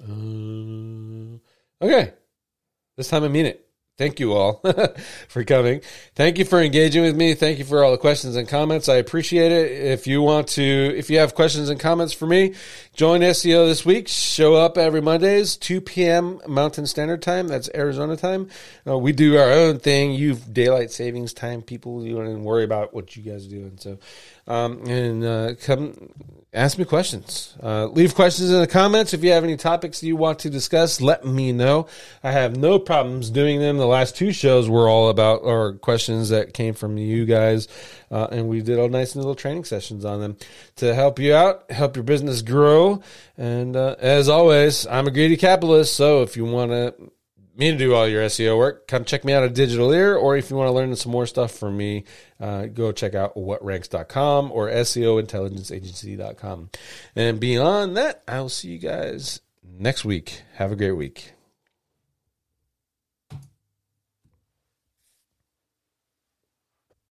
[0.00, 1.38] Uh,
[1.84, 2.12] okay,
[2.96, 3.69] this time I mean it.
[4.00, 4.62] Thank you all
[5.28, 5.82] for coming.
[6.14, 7.34] Thank you for engaging with me.
[7.34, 8.88] Thank you for all the questions and comments.
[8.88, 9.70] I appreciate it.
[9.70, 12.54] If you want to, if you have questions and comments for me,
[12.94, 14.08] join SEO this week.
[14.08, 16.40] Show up every Mondays, 2 p.m.
[16.48, 17.46] Mountain Standard Time.
[17.46, 18.48] That's Arizona time.
[18.86, 20.12] Uh, we do our own thing.
[20.12, 22.02] You daylight savings time people.
[22.02, 23.76] You don't even worry about what you guys are doing.
[23.76, 23.98] So,
[24.48, 26.08] um, and uh, come
[26.52, 27.54] ask me questions.
[27.62, 29.14] Uh, leave questions in the comments.
[29.14, 31.86] If you have any topics you want to discuss, let me know.
[32.24, 33.78] I have no problems doing them.
[33.78, 37.68] The last two shows were all about our questions that came from you guys,
[38.10, 40.36] uh, and we did all nice little training sessions on them
[40.76, 43.02] to help you out, help your business grow.
[43.38, 46.94] And uh, as always, I'm a greedy capitalist, so if you want to
[47.56, 50.20] me to do all your SEO work, come check me out at Digitaleer.
[50.20, 52.04] Or if you want to learn some more stuff from me,
[52.38, 56.70] uh, go check out whatranks.com or SEOintelligenceagency.com.
[57.16, 60.42] And beyond that, I will see you guys next week.
[60.54, 61.32] Have a great week.